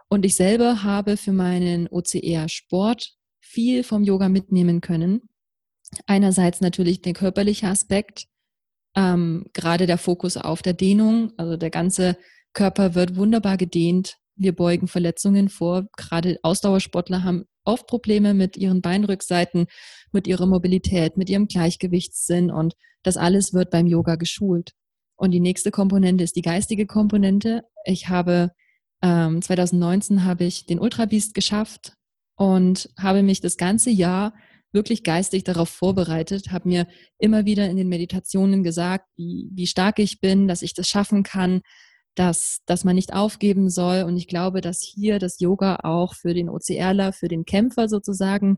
Und 0.09 0.25
ich 0.25 0.35
selber 0.35 0.83
habe 0.83 1.17
für 1.17 1.33
meinen 1.33 1.87
OCR-Sport 1.87 3.15
viel 3.41 3.83
vom 3.83 4.03
Yoga 4.03 4.29
mitnehmen 4.29 4.79
können. 4.79 5.29
Einerseits 6.05 6.61
natürlich 6.61 7.01
der 7.01 7.13
körperliche 7.13 7.67
Aspekt, 7.67 8.27
ähm, 8.95 9.45
gerade 9.53 9.87
der 9.87 9.97
Fokus 9.97 10.37
auf 10.37 10.61
der 10.61 10.73
Dehnung, 10.73 11.31
also 11.37 11.57
der 11.57 11.69
ganze 11.69 12.17
Körper 12.53 12.95
wird 12.95 13.15
wunderbar 13.15 13.57
gedehnt. 13.57 14.17
Wir 14.35 14.55
beugen 14.55 14.87
Verletzungen 14.87 15.49
vor. 15.49 15.87
Gerade 15.97 16.37
Ausdauersportler 16.43 17.23
haben 17.23 17.45
oft 17.65 17.87
Probleme 17.87 18.33
mit 18.33 18.57
ihren 18.57 18.81
Beinrückseiten, 18.81 19.67
mit 20.11 20.27
ihrer 20.27 20.45
Mobilität, 20.45 21.17
mit 21.17 21.29
ihrem 21.29 21.47
Gleichgewichtssinn 21.47 22.51
und 22.51 22.73
das 23.03 23.17
alles 23.17 23.53
wird 23.53 23.69
beim 23.69 23.87
Yoga 23.87 24.15
geschult. 24.15 24.71
Und 25.15 25.31
die 25.31 25.39
nächste 25.39 25.71
Komponente 25.71 26.23
ist 26.23 26.35
die 26.35 26.41
geistige 26.41 26.85
Komponente. 26.85 27.63
Ich 27.85 28.09
habe 28.09 28.51
ähm, 29.01 29.41
2019 29.41 30.23
habe 30.23 30.45
ich 30.45 30.65
den 30.65 30.79
Ultra 30.79 31.05
Beast 31.05 31.33
geschafft 31.33 31.93
und 32.35 32.89
habe 32.97 33.23
mich 33.23 33.41
das 33.41 33.57
ganze 33.57 33.89
Jahr 33.89 34.33
wirklich 34.73 35.03
geistig 35.03 35.43
darauf 35.43 35.69
vorbereitet, 35.69 36.51
habe 36.51 36.67
mir 36.67 36.87
immer 37.17 37.45
wieder 37.45 37.69
in 37.69 37.77
den 37.77 37.89
Meditationen 37.89 38.63
gesagt, 38.63 39.07
wie, 39.15 39.49
wie 39.53 39.67
stark 39.67 39.99
ich 39.99 40.19
bin, 40.19 40.47
dass 40.47 40.61
ich 40.61 40.73
das 40.73 40.87
schaffen 40.87 41.23
kann, 41.23 41.61
dass, 42.15 42.61
dass 42.65 42.83
man 42.83 42.95
nicht 42.95 43.13
aufgeben 43.13 43.69
soll. 43.69 44.03
Und 44.03 44.17
ich 44.17 44.27
glaube, 44.27 44.61
dass 44.61 44.81
hier 44.81 45.19
das 45.19 45.39
Yoga 45.39 45.77
auch 45.83 46.15
für 46.15 46.33
den 46.33 46.49
OCRler, 46.49 47.13
für 47.13 47.27
den 47.27 47.45
Kämpfer 47.45 47.87
sozusagen, 47.87 48.57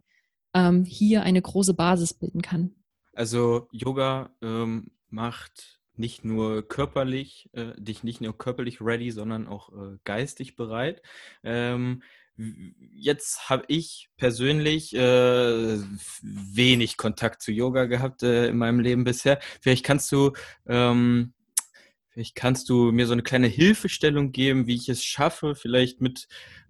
ähm, 0.53 0.83
hier 0.85 1.23
eine 1.23 1.41
große 1.41 1.73
Basis 1.73 2.13
bilden 2.13 2.41
kann. 2.41 2.75
Also 3.13 3.67
Yoga 3.71 4.35
ähm, 4.41 4.91
macht 5.09 5.79
nicht 5.97 6.25
nur 6.25 6.67
körperlich, 6.67 7.49
äh, 7.53 7.73
dich 7.77 8.03
nicht 8.03 8.21
nur 8.21 8.37
körperlich 8.37 8.81
ready, 8.81 9.11
sondern 9.11 9.47
auch 9.47 9.69
äh, 9.69 9.97
geistig 10.03 10.55
bereit. 10.55 11.01
Ähm, 11.43 12.03
Jetzt 12.37 13.49
habe 13.49 13.63
ich 13.67 14.09
persönlich 14.17 14.93
äh, 14.93 15.77
wenig 16.21 16.97
Kontakt 16.97 17.41
zu 17.41 17.51
Yoga 17.51 17.85
gehabt 17.85 18.23
äh, 18.23 18.47
in 18.47 18.57
meinem 18.57 18.79
Leben 18.79 19.05
bisher. 19.05 19.39
Vielleicht 19.61 19.85
kannst 19.85 20.11
du, 20.11 20.33
ähm, 20.67 21.33
vielleicht 22.09 22.35
kannst 22.35 22.67
du 22.69 22.91
mir 22.91 23.07
so 23.07 23.13
eine 23.13 23.23
kleine 23.23 23.47
Hilfestellung 23.47 24.33
geben, 24.33 24.67
wie 24.67 24.75
ich 24.75 24.89
es 24.89 25.03
schaffe, 25.03 25.55
vielleicht 25.55 26.01
mit 26.01 26.27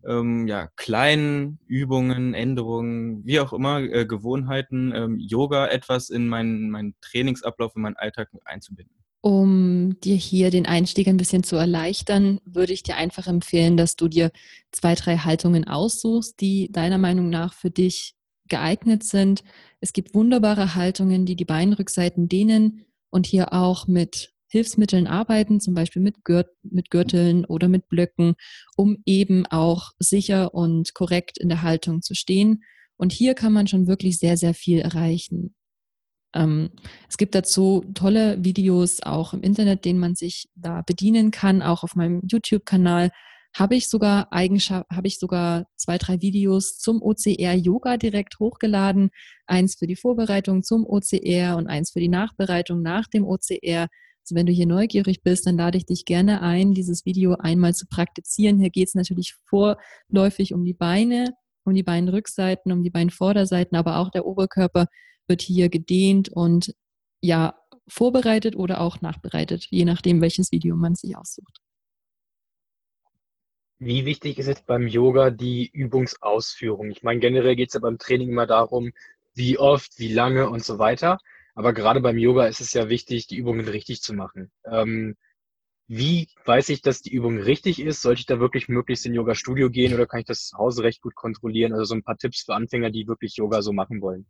ähm, 0.08 0.48
ja, 0.48 0.68
kleinen 0.76 1.60
Übungen, 1.68 2.36
Änderungen, 2.36 3.26
wie 3.26 3.40
auch 3.40 3.54
immer, 3.54 3.80
äh, 3.80 4.06
Gewohnheiten, 4.06 4.94
ähm, 4.94 5.18
Yoga 5.20 5.68
etwas 5.68 6.12
in 6.12 6.28
meinen, 6.28 6.70
meinen 6.70 6.96
Trainingsablauf, 7.02 7.76
in 7.76 7.82
meinen 7.82 7.98
Alltag 7.98 8.30
einzubinden. 8.46 9.05
Um 9.26 10.00
dir 10.02 10.18
hier 10.18 10.52
den 10.52 10.68
Einstieg 10.68 11.08
ein 11.08 11.18
bisschen 11.18 11.42
zu 11.42 11.56
erleichtern, 11.56 12.40
würde 12.46 12.74
ich 12.74 12.84
dir 12.84 12.96
einfach 12.96 13.26
empfehlen, 13.26 13.76
dass 13.76 13.96
du 13.96 14.08
dir 14.08 14.32
zwei, 14.72 14.94
drei 14.94 15.18
Haltungen 15.18 15.68
aussuchst, 15.68 16.40
die 16.42 16.72
deiner 16.72 17.00
Meinung 17.00 17.32
nach 17.32 17.56
für 17.56 17.72
dich 17.72 18.14
geeignet 18.50 19.02
sind. 19.02 19.44
Es 19.80 19.94
gibt 19.94 20.14
wunderbare 20.14 20.76
Haltungen, 20.76 21.26
die 21.26 21.36
die 21.36 21.44
Beinrückseiten 21.44 22.30
dehnen 22.30 22.86
und 23.10 23.26
hier 23.26 23.52
auch 23.52 23.88
mit 23.88 24.32
Hilfsmitteln 24.48 25.08
arbeiten, 25.08 25.60
zum 25.60 25.74
Beispiel 25.74 26.04
mit, 26.04 26.24
Gürt 26.24 26.52
mit 26.62 26.92
Gürteln 26.92 27.46
oder 27.46 27.68
mit 27.68 27.88
Blöcken, 27.88 28.36
um 28.76 28.98
eben 29.08 29.48
auch 29.48 29.94
sicher 29.98 30.54
und 30.54 30.94
korrekt 30.94 31.40
in 31.40 31.50
der 31.50 31.64
Haltung 31.64 32.04
zu 32.04 32.14
stehen. 32.14 32.62
Und 32.96 33.12
hier 33.12 33.34
kann 33.34 33.54
man 33.54 33.66
schon 33.66 33.88
wirklich 33.88 34.20
sehr, 34.20 34.38
sehr 34.38 34.54
viel 34.54 34.82
erreichen. 34.82 35.56
Ähm, 36.36 36.70
es 37.10 37.18
gibt 37.18 37.34
dazu 37.34 37.86
tolle 37.94 38.44
Videos 38.44 39.02
auch 39.02 39.34
im 39.34 39.42
Internet, 39.42 39.86
denen 39.86 40.00
man 40.00 40.16
sich 40.16 40.50
da 40.56 40.82
bedienen 40.82 41.32
kann. 41.32 41.62
Auch 41.62 41.84
auf 41.84 41.96
meinem 41.96 42.22
YouTube-Kanal 42.28 43.12
habe 43.56 43.76
ich 43.76 43.88
sogar 43.88 44.32
Eigenschaft, 44.34 44.86
habe 44.92 45.08
ich 45.08 45.18
sogar 45.18 45.66
zwei, 45.78 45.98
drei 45.98 46.22
Videos 46.22 46.78
zum 46.78 47.02
OCR 47.02 47.54
Yoga 47.54 47.96
direkt 47.96 48.40
hochgeladen. 48.40 49.12
Eins 49.48 49.76
für 49.76 49.88
die 49.88 49.96
Vorbereitung 49.96 50.62
zum 50.62 50.86
OCR 50.86 51.56
und 51.56 51.68
eins 51.68 51.92
für 51.92 52.02
die 52.02 52.10
Nachbereitung 52.10 52.82
nach 52.82 53.08
dem 53.08 53.26
OCR. 53.26 53.88
Also 54.26 54.36
wenn 54.36 54.46
du 54.46 54.52
hier 54.52 54.66
neugierig 54.66 55.24
bist, 55.24 55.48
dann 55.48 55.56
lade 55.56 55.78
ich 55.78 55.86
dich 55.86 56.04
gerne 56.04 56.42
ein, 56.42 56.74
dieses 56.74 57.06
Video 57.06 57.36
einmal 57.36 57.74
zu 57.74 57.86
praktizieren. 57.88 58.60
Hier 58.60 58.72
geht 58.72 58.90
es 58.90 58.96
natürlich 58.96 59.36
vorläufig 59.46 60.54
um 60.54 60.66
die 60.66 60.74
Beine, 60.74 61.34
um 61.64 61.74
die 61.74 61.84
Beinrückseiten, 61.84 62.74
um 62.74 62.84
die 62.84 62.90
Beinvorderseiten, 62.90 63.78
aber 63.78 64.00
auch 64.00 64.10
der 64.10 64.26
Oberkörper 64.26 64.88
wird 65.28 65.42
hier 65.42 65.70
gedehnt 65.70 66.30
und 66.30 66.76
ja, 67.22 67.56
vorbereitet 67.88 68.56
oder 68.56 68.82
auch 68.82 69.02
nachbereitet, 69.02 69.68
je 69.70 69.86
nachdem, 69.86 70.22
welches 70.22 70.52
Video 70.52 70.76
man 70.76 70.96
sich 70.96 71.16
aussucht. 71.18 71.60
Wie 73.78 74.06
wichtig 74.06 74.40
ist 74.40 74.48
es 74.48 74.62
beim 74.62 74.88
Yoga 74.88 75.32
die 75.32 75.70
Übungsausführung? 75.72 76.92
Ich 76.92 77.04
meine, 77.04 77.20
generell 77.20 77.56
geht 77.56 77.70
es 77.70 77.74
ja 77.74 77.82
beim 77.82 77.98
Training 77.98 78.30
immer 78.30 78.48
darum, 78.48 78.92
wie 79.34 79.58
oft, 79.58 80.00
wie 80.00 80.14
lange 80.14 80.50
und 80.50 80.64
so 80.64 80.80
weiter. 80.80 81.20
Aber 81.56 81.74
gerade 81.74 82.02
beim 82.02 82.18
Yoga 82.18 82.48
ist 82.48 82.62
es 82.62 82.74
ja 82.74 82.90
wichtig, 82.90 83.28
die 83.28 83.38
Übungen 83.38 83.68
richtig 83.68 84.02
zu 84.02 84.14
machen. 84.14 84.52
Ähm, 84.66 85.16
wie 85.88 86.30
weiß 86.46 86.70
ich, 86.70 86.82
dass 86.82 87.02
die 87.02 87.14
Übung 87.14 87.38
richtig 87.38 87.80
ist? 87.80 88.02
Sollte 88.02 88.22
ich 88.22 88.26
da 88.26 88.40
wirklich 88.40 88.70
möglichst 88.70 89.06
in 89.06 89.14
Yoga-Studio 89.14 89.70
gehen 89.70 89.94
oder 89.94 90.08
kann 90.08 90.22
ich 90.22 90.26
das 90.26 90.48
zu 90.48 90.58
Hause 90.58 90.84
recht 90.84 91.02
gut 91.02 91.16
kontrollieren? 91.16 91.74
Also 91.74 91.86
so 91.86 91.96
ein 91.96 92.04
paar 92.04 92.18
Tipps 92.18 92.44
für 92.44 92.56
Anfänger, 92.56 92.92
die 92.92 93.08
wirklich 93.08 93.36
Yoga 93.36 93.62
so 93.62 93.72
machen 93.72 94.02
wollen. 94.02 94.26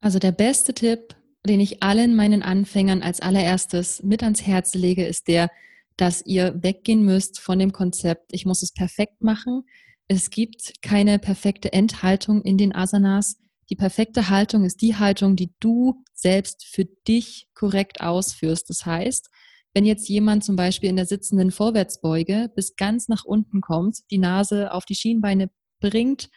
Also 0.00 0.18
der 0.18 0.32
beste 0.32 0.72
Tipp, 0.74 1.14
den 1.46 1.60
ich 1.60 1.82
allen 1.82 2.16
meinen 2.16 2.42
Anfängern 2.42 3.02
als 3.02 3.20
allererstes 3.20 4.02
mit 4.02 4.22
ans 4.22 4.42
Herz 4.46 4.74
lege, 4.74 5.06
ist 5.06 5.28
der, 5.28 5.50
dass 5.96 6.24
ihr 6.24 6.54
weggehen 6.62 7.04
müsst 7.04 7.40
von 7.40 7.58
dem 7.58 7.72
Konzept, 7.72 8.32
ich 8.32 8.46
muss 8.46 8.62
es 8.62 8.72
perfekt 8.72 9.22
machen. 9.22 9.64
Es 10.08 10.30
gibt 10.30 10.82
keine 10.82 11.18
perfekte 11.18 11.72
Endhaltung 11.72 12.42
in 12.42 12.56
den 12.56 12.74
Asanas. 12.74 13.36
Die 13.68 13.76
perfekte 13.76 14.30
Haltung 14.30 14.64
ist 14.64 14.80
die 14.80 14.96
Haltung, 14.96 15.36
die 15.36 15.52
du 15.60 16.02
selbst 16.14 16.64
für 16.64 16.86
dich 17.06 17.48
korrekt 17.54 18.00
ausführst. 18.00 18.68
Das 18.68 18.86
heißt, 18.86 19.30
wenn 19.74 19.84
jetzt 19.84 20.08
jemand 20.08 20.42
zum 20.42 20.56
Beispiel 20.56 20.88
in 20.88 20.96
der 20.96 21.06
sitzenden 21.06 21.50
Vorwärtsbeuge 21.50 22.50
bis 22.54 22.74
ganz 22.74 23.08
nach 23.08 23.24
unten 23.24 23.60
kommt, 23.60 23.98
die 24.10 24.18
Nase 24.18 24.72
auf 24.72 24.84
die 24.84 24.96
Schienbeine 24.96 25.50
bringt, 25.78 26.30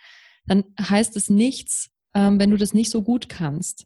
dann 0.45 0.65
heißt 0.79 1.15
es 1.15 1.29
nichts, 1.29 1.89
ähm, 2.13 2.39
wenn 2.39 2.51
du 2.51 2.57
das 2.57 2.73
nicht 2.73 2.91
so 2.91 3.01
gut 3.01 3.29
kannst. 3.29 3.85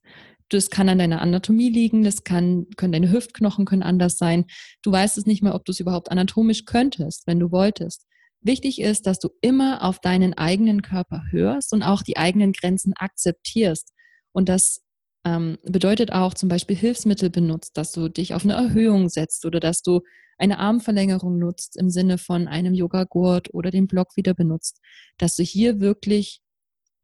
Das 0.50 0.70
kann 0.70 0.88
an 0.88 0.98
deiner 0.98 1.22
Anatomie 1.22 1.70
liegen, 1.70 2.04
das 2.04 2.24
kann, 2.24 2.68
können 2.78 2.94
deine 2.94 3.12
Hüftknochen 3.12 3.66
können 3.66 3.84
anders 3.84 4.18
sein. 4.18 4.46
Du 4.82 4.92
weißt 4.92 5.18
es 5.18 5.26
nicht 5.26 5.44
mehr, 5.44 5.56
ob 5.56 5.66
du 5.66 5.72
es 5.72 5.80
überhaupt 5.80 6.10
anatomisch 6.10 6.66
könntest, 6.66 7.28
wenn 7.28 7.40
du 7.40 7.52
wolltest. 7.52 8.06
Wichtig 8.42 8.80
ist, 8.80 9.08
dass 9.08 9.20
du 9.20 9.30
immer 9.42 9.84
auf 9.84 10.00
deinen 10.00 10.34
eigenen 10.36 10.82
Körper 10.82 11.24
hörst 11.32 11.74
und 11.74 11.84
auch 11.84 12.02
die 12.02 12.18
eigenen 12.18 12.54
Grenzen 12.54 12.94
akzeptierst. 12.96 13.92
Und 14.32 14.48
das 14.48 14.84
ähm, 15.26 15.58
bedeutet 15.64 16.14
auch 16.14 16.34
zum 16.34 16.48
Beispiel 16.48 16.76
Hilfsmittel 16.76 17.30
benutzt, 17.30 17.76
dass 17.76 17.92
du 17.92 18.08
dich 18.08 18.34
auf 18.34 18.44
eine 18.44 18.54
Erhöhung 18.54 19.10
setzt 19.10 19.46
oder 19.46 19.60
dass 19.60 19.82
du 19.82 20.02
eine 20.38 20.60
Armverlängerung 20.60 21.38
nutzt 21.40 21.76
im 21.78 21.90
Sinne 21.90 22.18
von 22.18 22.48
einem 22.48 22.74
Yoga-Gurt 22.74 23.54
oder 23.54 23.72
den 23.72 23.88
Block 23.88 24.16
wieder 24.16 24.34
benutzt. 24.34 24.80
Dass 25.18 25.36
du 25.36 25.44
hier 25.44 25.80
wirklich 25.80 26.42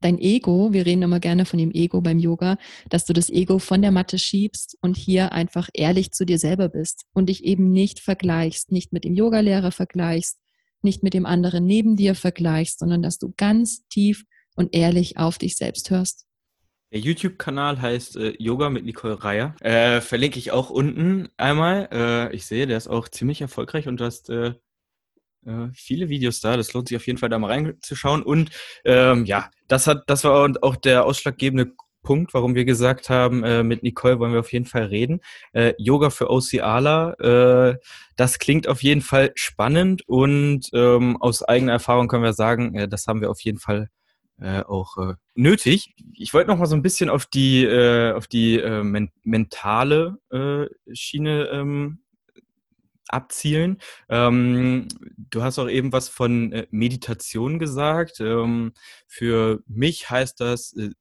dein 0.03 0.19
Ego, 0.19 0.73
wir 0.73 0.85
reden 0.85 1.01
immer 1.01 1.19
gerne 1.19 1.45
von 1.45 1.59
dem 1.59 1.71
Ego 1.71 2.01
beim 2.01 2.19
Yoga, 2.19 2.57
dass 2.89 3.05
du 3.05 3.13
das 3.13 3.29
Ego 3.29 3.59
von 3.59 3.81
der 3.81 3.91
Matte 3.91 4.19
schiebst 4.19 4.77
und 4.81 4.97
hier 4.97 5.31
einfach 5.31 5.69
ehrlich 5.73 6.11
zu 6.11 6.25
dir 6.25 6.37
selber 6.37 6.69
bist 6.69 7.05
und 7.13 7.29
dich 7.29 7.43
eben 7.43 7.71
nicht 7.71 7.99
vergleichst, 7.99 8.71
nicht 8.71 8.93
mit 8.93 9.03
dem 9.03 9.13
Yogalehrer 9.13 9.71
vergleichst, 9.71 10.39
nicht 10.81 11.03
mit 11.03 11.13
dem 11.13 11.25
anderen 11.25 11.65
neben 11.65 11.95
dir 11.95 12.15
vergleichst, 12.15 12.79
sondern 12.79 13.01
dass 13.01 13.17
du 13.17 13.33
ganz 13.37 13.87
tief 13.87 14.25
und 14.55 14.75
ehrlich 14.75 15.17
auf 15.17 15.37
dich 15.37 15.55
selbst 15.55 15.89
hörst. 15.89 16.25
Der 16.91 16.99
YouTube-Kanal 16.99 17.81
heißt 17.81 18.17
äh, 18.17 18.35
Yoga 18.37 18.69
mit 18.69 18.85
Nicole 18.85 19.23
Reier. 19.23 19.55
Äh, 19.61 19.99
verlinke 19.99 20.37
ich 20.37 20.51
auch 20.51 20.69
unten 20.69 21.27
einmal. 21.37 21.89
Äh, 21.91 22.35
ich 22.35 22.45
sehe, 22.45 22.67
der 22.67 22.77
ist 22.77 22.87
auch 22.87 23.09
ziemlich 23.09 23.41
erfolgreich 23.41 23.87
und 23.87 23.99
du 23.99 24.05
hast 24.05 24.29
äh, 25.45 25.69
viele 25.73 26.09
Videos 26.09 26.41
da. 26.41 26.57
Das 26.57 26.73
lohnt 26.73 26.87
sich 26.87 26.97
auf 26.97 27.07
jeden 27.07 27.19
Fall 27.19 27.29
da 27.29 27.39
mal 27.39 27.51
reinzuschauen. 27.51 28.23
Und 28.23 28.51
ähm, 28.85 29.25
ja, 29.25 29.49
das 29.67 29.87
hat, 29.87 30.03
das 30.07 30.23
war 30.23 30.51
auch 30.61 30.75
der 30.75 31.05
ausschlaggebende 31.05 31.73
Punkt, 32.03 32.33
warum 32.33 32.53
wir 32.53 32.65
gesagt 32.65 33.09
haben, 33.09 33.43
äh, 33.43 33.63
mit 33.63 33.81
Nicole 33.81 34.19
wollen 34.19 34.33
wir 34.33 34.41
auf 34.41 34.51
jeden 34.51 34.65
Fall 34.65 34.83
reden. 34.83 35.21
Äh, 35.53 35.73
Yoga 35.77 36.09
für 36.09 36.29
Oceala, 36.29 37.13
äh, 37.13 37.77
das 38.17 38.39
klingt 38.39 38.67
auf 38.67 38.83
jeden 38.83 39.01
Fall 39.01 39.31
spannend 39.35 40.07
und 40.07 40.69
ähm, 40.73 41.17
aus 41.21 41.41
eigener 41.41 41.71
Erfahrung 41.71 42.09
können 42.09 42.23
wir 42.23 42.33
sagen, 42.33 42.75
äh, 42.75 42.87
das 42.87 43.07
haben 43.07 43.21
wir 43.21 43.31
auf 43.31 43.41
jeden 43.41 43.57
Fall 43.57 43.89
äh, 44.39 44.61
auch 44.61 44.97
äh, 44.97 45.13
nötig. 45.35 45.95
Ich 46.13 46.33
wollte 46.33 46.49
noch 46.49 46.57
mal 46.57 46.65
so 46.65 46.75
ein 46.75 46.81
bisschen 46.81 47.09
auf 47.09 47.25
die, 47.25 47.63
äh, 47.63 48.11
auf 48.11 48.27
die 48.27 48.59
äh, 48.59 48.83
men 48.83 49.09
mentale 49.23 50.17
äh, 50.29 50.65
Schiene 50.93 51.49
ähm, 51.51 52.02
abzielen. 53.13 53.77
Ähm, 54.09 54.87
du 55.17 55.43
hast 55.43 55.59
auch 55.59 55.69
eben 55.69 55.91
was 55.93 56.09
von 56.09 56.51
äh, 56.51 56.67
Meditation 56.71 57.59
gesagt. 57.59 58.19
Ähm, 58.19 58.73
für 59.07 59.63
mich 59.67 60.09
heißt 60.09 60.39
das 60.39 60.73
äh, 60.73 60.91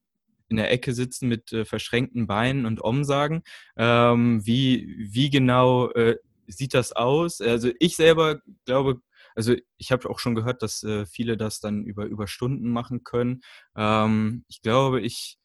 in 0.48 0.56
der 0.56 0.70
Ecke 0.70 0.92
sitzen 0.92 1.28
mit 1.28 1.52
äh, 1.52 1.64
verschränkten 1.64 2.26
Beinen 2.26 2.66
und 2.66 2.84
Om 2.84 3.04
sagen. 3.04 3.42
Ähm, 3.76 4.44
wie, 4.44 4.94
wie 4.98 5.30
genau 5.30 5.90
sieht 6.46 6.74
das 6.74 6.92
aus? 6.92 7.40
Also 7.40 7.70
ich 7.78 7.96
selber 7.96 8.40
glaube, 8.66 9.00
also 9.34 9.54
ich 9.78 9.92
habe 9.92 10.10
auch 10.10 10.18
schon 10.18 10.34
gehört, 10.34 10.62
dass 10.62 10.86
viele 11.10 11.38
das 11.38 11.60
dann 11.60 11.84
über, 11.84 12.04
über 12.04 12.26
Stunden 12.26 12.70
machen 12.70 13.04
können. 13.04 13.42
Ähm, 13.74 14.44
ich 14.48 14.60
glaube, 14.60 15.00
ich 15.00 15.38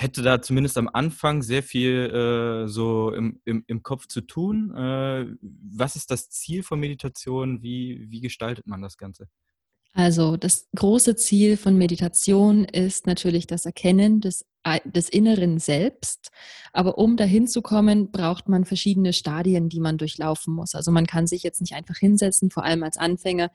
hätte 0.00 0.22
da 0.22 0.40
zumindest 0.40 0.78
am 0.78 0.88
Anfang 0.92 1.42
sehr 1.42 1.62
viel 1.62 2.64
äh, 2.64 2.68
so 2.68 3.12
im, 3.12 3.40
im, 3.44 3.64
im 3.66 3.82
Kopf 3.82 4.06
zu 4.06 4.20
tun. 4.20 4.72
Äh, 4.74 5.26
was 5.40 5.96
ist 5.96 6.10
das 6.12 6.30
Ziel 6.30 6.62
von 6.62 6.78
Meditation? 6.78 7.62
Wie, 7.62 8.06
wie 8.08 8.20
gestaltet 8.20 8.66
man 8.66 8.80
das 8.80 8.96
Ganze? 8.96 9.28
Also 9.94 10.36
das 10.36 10.68
große 10.76 11.16
Ziel 11.16 11.56
von 11.56 11.76
Meditation 11.76 12.64
ist 12.64 13.08
natürlich 13.08 13.48
das 13.48 13.66
Erkennen 13.66 14.20
des, 14.20 14.46
des 14.84 15.08
inneren 15.08 15.58
Selbst. 15.58 16.28
Aber 16.72 16.98
um 16.98 17.16
dahin 17.16 17.48
zu 17.48 17.60
kommen, 17.60 18.12
braucht 18.12 18.48
man 18.48 18.64
verschiedene 18.64 19.12
Stadien, 19.12 19.68
die 19.68 19.80
man 19.80 19.98
durchlaufen 19.98 20.54
muss. 20.54 20.76
Also 20.76 20.92
man 20.92 21.06
kann 21.06 21.26
sich 21.26 21.42
jetzt 21.42 21.60
nicht 21.60 21.74
einfach 21.74 21.96
hinsetzen, 21.96 22.50
vor 22.50 22.64
allem 22.64 22.84
als 22.84 22.96
Anfänger, 22.96 23.50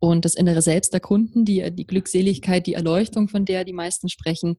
und 0.00 0.24
das 0.24 0.34
innere 0.34 0.60
Selbst 0.60 0.92
erkunden, 0.92 1.44
die, 1.44 1.70
die 1.70 1.86
Glückseligkeit, 1.86 2.66
die 2.66 2.74
Erleuchtung, 2.74 3.28
von 3.28 3.44
der 3.44 3.64
die 3.64 3.72
meisten 3.72 4.08
sprechen. 4.08 4.56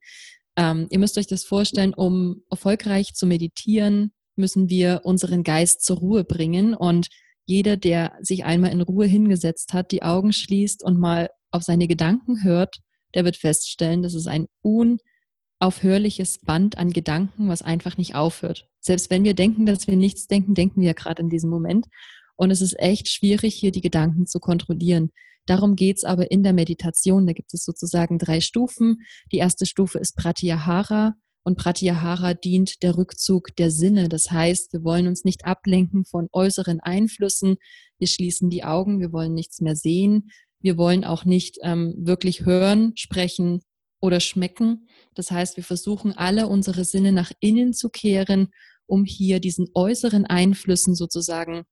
Ähm, 0.57 0.87
ihr 0.89 0.99
müsst 0.99 1.17
euch 1.17 1.27
das 1.27 1.43
vorstellen, 1.43 1.93
um 1.93 2.43
erfolgreich 2.49 3.13
zu 3.13 3.25
meditieren, 3.25 4.11
müssen 4.35 4.69
wir 4.69 5.01
unseren 5.03 5.43
Geist 5.43 5.83
zur 5.83 5.97
Ruhe 5.97 6.23
bringen 6.23 6.73
und 6.73 7.07
jeder, 7.45 7.77
der 7.77 8.13
sich 8.21 8.43
einmal 8.43 8.71
in 8.71 8.81
Ruhe 8.81 9.05
hingesetzt 9.05 9.73
hat, 9.73 9.91
die 9.91 10.03
Augen 10.03 10.33
schließt 10.33 10.83
und 10.83 10.99
mal 10.99 11.29
auf 11.51 11.63
seine 11.63 11.87
Gedanken 11.87 12.43
hört, 12.43 12.79
der 13.13 13.23
wird 13.23 13.37
feststellen, 13.37 14.01
das 14.01 14.13
ist 14.13 14.27
ein 14.27 14.47
unaufhörliches 14.61 16.39
Band 16.39 16.77
an 16.77 16.91
Gedanken, 16.91 17.47
was 17.47 17.61
einfach 17.61 17.97
nicht 17.97 18.15
aufhört. 18.15 18.67
Selbst 18.79 19.09
wenn 19.09 19.23
wir 19.23 19.35
denken, 19.35 19.65
dass 19.65 19.87
wir 19.87 19.95
nichts 19.95 20.27
denken, 20.27 20.53
denken 20.53 20.81
wir 20.81 20.93
gerade 20.93 21.21
in 21.21 21.29
diesem 21.29 21.49
Moment. 21.49 21.87
Und 22.35 22.51
es 22.51 22.61
ist 22.61 22.77
echt 22.79 23.09
schwierig, 23.09 23.55
hier 23.55 23.71
die 23.71 23.81
Gedanken 23.81 24.25
zu 24.25 24.39
kontrollieren. 24.39 25.11
Darum 25.45 25.75
geht's 25.75 26.03
aber 26.03 26.31
in 26.31 26.43
der 26.43 26.53
Meditation. 26.53 27.27
Da 27.27 27.33
gibt 27.33 27.53
es 27.53 27.63
sozusagen 27.63 28.17
drei 28.17 28.41
Stufen. 28.41 29.01
Die 29.31 29.37
erste 29.37 29.65
Stufe 29.65 29.99
ist 29.99 30.15
Pratyahara. 30.15 31.15
Und 31.43 31.57
Pratyahara 31.57 32.33
dient 32.33 32.81
der 32.81 32.97
Rückzug 32.97 33.55
der 33.55 33.69
Sinne. 33.69 34.09
Das 34.09 34.31
heißt, 34.31 34.73
wir 34.73 34.83
wollen 34.83 35.05
uns 35.07 35.23
nicht 35.23 35.45
ablenken 35.45 36.03
von 36.03 36.27
äußeren 36.31 36.79
Einflüssen. 36.79 37.57
Wir 37.99 38.07
schließen 38.07 38.49
die 38.49 38.63
Augen, 38.63 38.99
wir 38.99 39.13
wollen 39.13 39.35
nichts 39.35 39.61
mehr 39.61 39.75
sehen. 39.75 40.31
Wir 40.59 40.77
wollen 40.77 41.05
auch 41.05 41.23
nicht 41.23 41.59
ähm, 41.61 41.93
wirklich 41.97 42.45
hören, 42.45 42.93
sprechen 42.95 43.61
oder 44.01 44.19
schmecken. 44.19 44.87
Das 45.13 45.29
heißt, 45.29 45.57
wir 45.57 45.63
versuchen 45.63 46.13
alle 46.13 46.47
unsere 46.47 46.83
Sinne 46.83 47.11
nach 47.11 47.31
innen 47.39 47.73
zu 47.73 47.89
kehren, 47.89 48.47
um 48.87 49.05
hier 49.05 49.39
diesen 49.39 49.67
äußeren 49.75 50.25
Einflüssen 50.25 50.95
sozusagen 50.95 51.65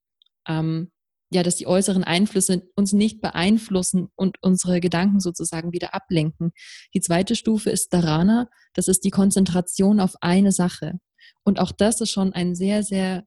ähm, 0.47 0.91
ja, 1.33 1.41
dass 1.41 1.55
die 1.55 1.67
äußeren 1.67 2.03
Einflüsse 2.03 2.61
uns 2.75 2.93
nicht 2.93 3.19
beeinflussen 3.19 4.09
und 4.15 4.37
unsere 4.41 4.79
Gedanken 4.79 5.19
sozusagen 5.19 5.73
wieder 5.73 5.93
ablenken. 5.93 6.51
Die 6.93 7.01
zweite 7.01 7.35
Stufe 7.35 7.71
ist 7.71 7.91
Dharana, 7.91 8.47
das 8.73 8.87
ist 8.87 9.03
die 9.03 9.09
Konzentration 9.09 9.99
auf 9.99 10.15
eine 10.21 10.51
Sache. 10.51 10.99
Und 11.43 11.59
auch 11.59 11.71
das 11.71 12.01
ist 12.01 12.11
schon 12.11 12.33
ein 12.33 12.55
sehr, 12.55 12.83
sehr 12.83 13.23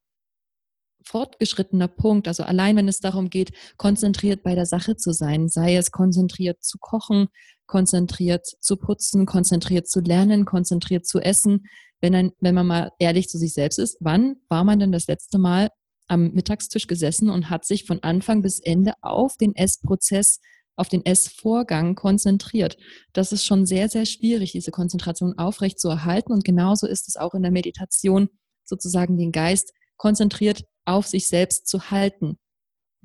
fortgeschrittener 1.05 1.89
Punkt. 1.89 2.29
Also 2.29 2.43
allein 2.43 2.77
wenn 2.77 2.89
es 2.89 3.01
darum 3.01 3.31
geht, 3.31 3.53
konzentriert 3.77 4.43
bei 4.43 4.55
der 4.55 4.67
Sache 4.67 4.97
zu 4.97 5.13
sein, 5.13 5.49
sei 5.49 5.77
es 5.77 5.91
konzentriert 5.91 6.63
zu 6.63 6.79
kochen, 6.79 7.29
konzentriert 7.67 8.47
zu 8.61 8.77
putzen, 8.77 9.27
konzentriert 9.27 9.89
zu 9.89 10.01
lernen, 10.01 10.45
konzentriert 10.45 11.07
zu 11.07 11.21
essen. 11.21 11.67
Wenn, 12.01 12.15
ein, 12.15 12.33
wenn 12.41 12.55
man 12.55 12.67
mal 12.67 12.93
ehrlich 12.99 13.29
zu 13.29 13.39
sich 13.39 13.55
selbst 13.55 13.79
ist, 13.79 13.97
wann 14.01 14.37
war 14.49 14.65
man 14.65 14.79
denn 14.79 14.93
das 14.93 15.07
letzte 15.07 15.39
Mal 15.39 15.71
am 16.09 16.33
Mittagstisch 16.33 16.87
gesessen 16.87 17.31
und 17.31 17.51
hat 17.51 17.65
sich 17.65 17.85
von 17.85 18.03
Anfang 18.03 18.43
bis 18.43 18.61
Ende 18.61 18.95
auf 19.03 19.37
den 19.37 19.55
Essprozess, 19.55 20.41
auf 20.77 20.89
den 20.89 21.05
Essvorgang 21.05 21.95
konzentriert. 21.95 22.77
Das 23.13 23.33
ist 23.33 23.45
schon 23.45 23.67
sehr, 23.67 23.89
sehr 23.89 24.07
schwierig, 24.07 24.53
diese 24.53 24.71
Konzentration 24.71 25.39
aufrecht 25.39 25.81
zu 25.81 25.89
erhalten. 25.89 26.33
Und 26.33 26.45
genauso 26.45 26.87
ist 26.87 27.09
es 27.09 27.17
auch 27.17 27.35
in 27.35 27.43
der 27.43 27.53
Meditation, 27.53 28.29
sozusagen 28.65 29.17
den 29.17 29.33
Geist 29.33 29.73
konzentriert 29.97 30.65
auf 30.85 31.07
sich 31.07 31.27
selbst 31.27 31.67
zu 31.67 31.91
halten. 31.91 32.39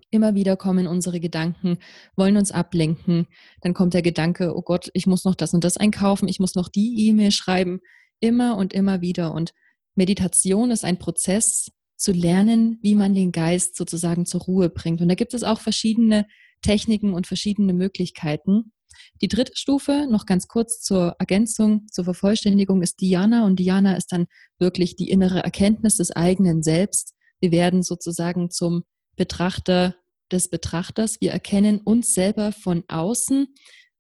Immer 0.10 0.36
wieder 0.36 0.58
kommen 0.58 0.88
unsere 0.88 1.22
Gedanken, 1.22 1.78
wollen 2.18 2.36
uns 2.36 2.52
ablenken. 2.52 3.28
Dann 3.62 3.74
kommt 3.74 3.94
der 3.94 4.02
Gedanke, 4.02 4.54
oh 4.56 4.62
Gott, 4.62 4.90
ich 4.94 5.08
muss 5.08 5.24
noch 5.24 5.36
das 5.36 5.54
und 5.54 5.64
das 5.64 5.78
einkaufen, 5.78 6.28
ich 6.28 6.40
muss 6.40 6.54
noch 6.54 6.68
die 6.68 7.08
E-Mail 7.08 7.32
schreiben. 7.32 7.80
Immer 8.20 8.58
und 8.58 8.74
immer 8.74 9.00
wieder. 9.00 9.34
Und 9.34 9.54
Meditation 9.96 10.70
ist 10.70 10.84
ein 10.84 11.00
Prozess, 11.00 11.72
zu 12.02 12.12
lernen, 12.12 12.80
wie 12.82 12.96
man 12.96 13.14
den 13.14 13.32
Geist 13.32 13.76
sozusagen 13.76 14.26
zur 14.26 14.42
Ruhe 14.42 14.70
bringt. 14.70 15.02
Und 15.02 15.10
da 15.10 15.16
gibt 15.16 15.34
es 15.34 15.44
auch 15.44 15.60
verschiedene 15.60 16.26
Techniken 16.62 17.14
und 17.14 17.28
verschiedene 17.28 17.74
Möglichkeiten. 17.74 18.74
Die 19.22 19.28
dritte 19.28 19.54
Stufe, 19.56 20.08
noch 20.10 20.26
ganz 20.26 20.48
kurz 20.48 20.82
zur 20.82 21.16
Ergänzung, 21.20 21.88
zur 21.92 22.04
Vervollständigung, 22.04 22.82
ist 22.82 23.02
Diana. 23.02 23.46
Und 23.46 23.58
Diana 23.60 23.96
ist 23.96 24.12
dann 24.12 24.26
wirklich 24.58 24.96
die 24.96 25.10
innere 25.10 25.44
Erkenntnis 25.44 25.98
des 25.98 26.12
eigenen 26.12 26.64
Selbst. 26.64 27.14
Wir 27.40 27.52
werden 27.52 27.84
sozusagen 27.84 28.50
zum 28.50 28.84
Betrachter 29.16 29.96
des 30.32 30.50
Betrachters. 30.50 31.22
Wir 31.22 31.32
erkennen 31.32 31.82
uns 31.82 32.14
selber 32.14 32.52
von 32.52 32.84
außen. 32.88 33.48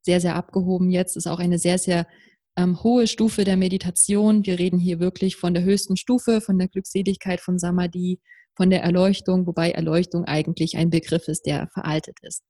Sehr, 0.01 0.19
sehr 0.19 0.35
abgehoben 0.35 0.89
jetzt, 0.89 1.15
ist 1.15 1.27
auch 1.27 1.39
eine 1.39 1.59
sehr, 1.59 1.77
sehr 1.77 2.07
ähm, 2.57 2.83
hohe 2.83 3.07
Stufe 3.07 3.43
der 3.43 3.57
Meditation. 3.57 4.45
Wir 4.45 4.59
reden 4.59 4.79
hier 4.79 4.99
wirklich 4.99 5.35
von 5.35 5.53
der 5.53 5.63
höchsten 5.63 5.97
Stufe, 5.97 6.41
von 6.41 6.57
der 6.57 6.67
Glückseligkeit, 6.67 7.41
von 7.41 7.59
Samadhi, 7.59 8.19
von 8.55 8.69
der 8.69 8.83
Erleuchtung, 8.83 9.47
wobei 9.47 9.71
Erleuchtung 9.71 10.25
eigentlich 10.25 10.77
ein 10.77 10.89
Begriff 10.89 11.27
ist, 11.27 11.45
der 11.45 11.69
veraltet 11.73 12.17
ist. 12.21 12.43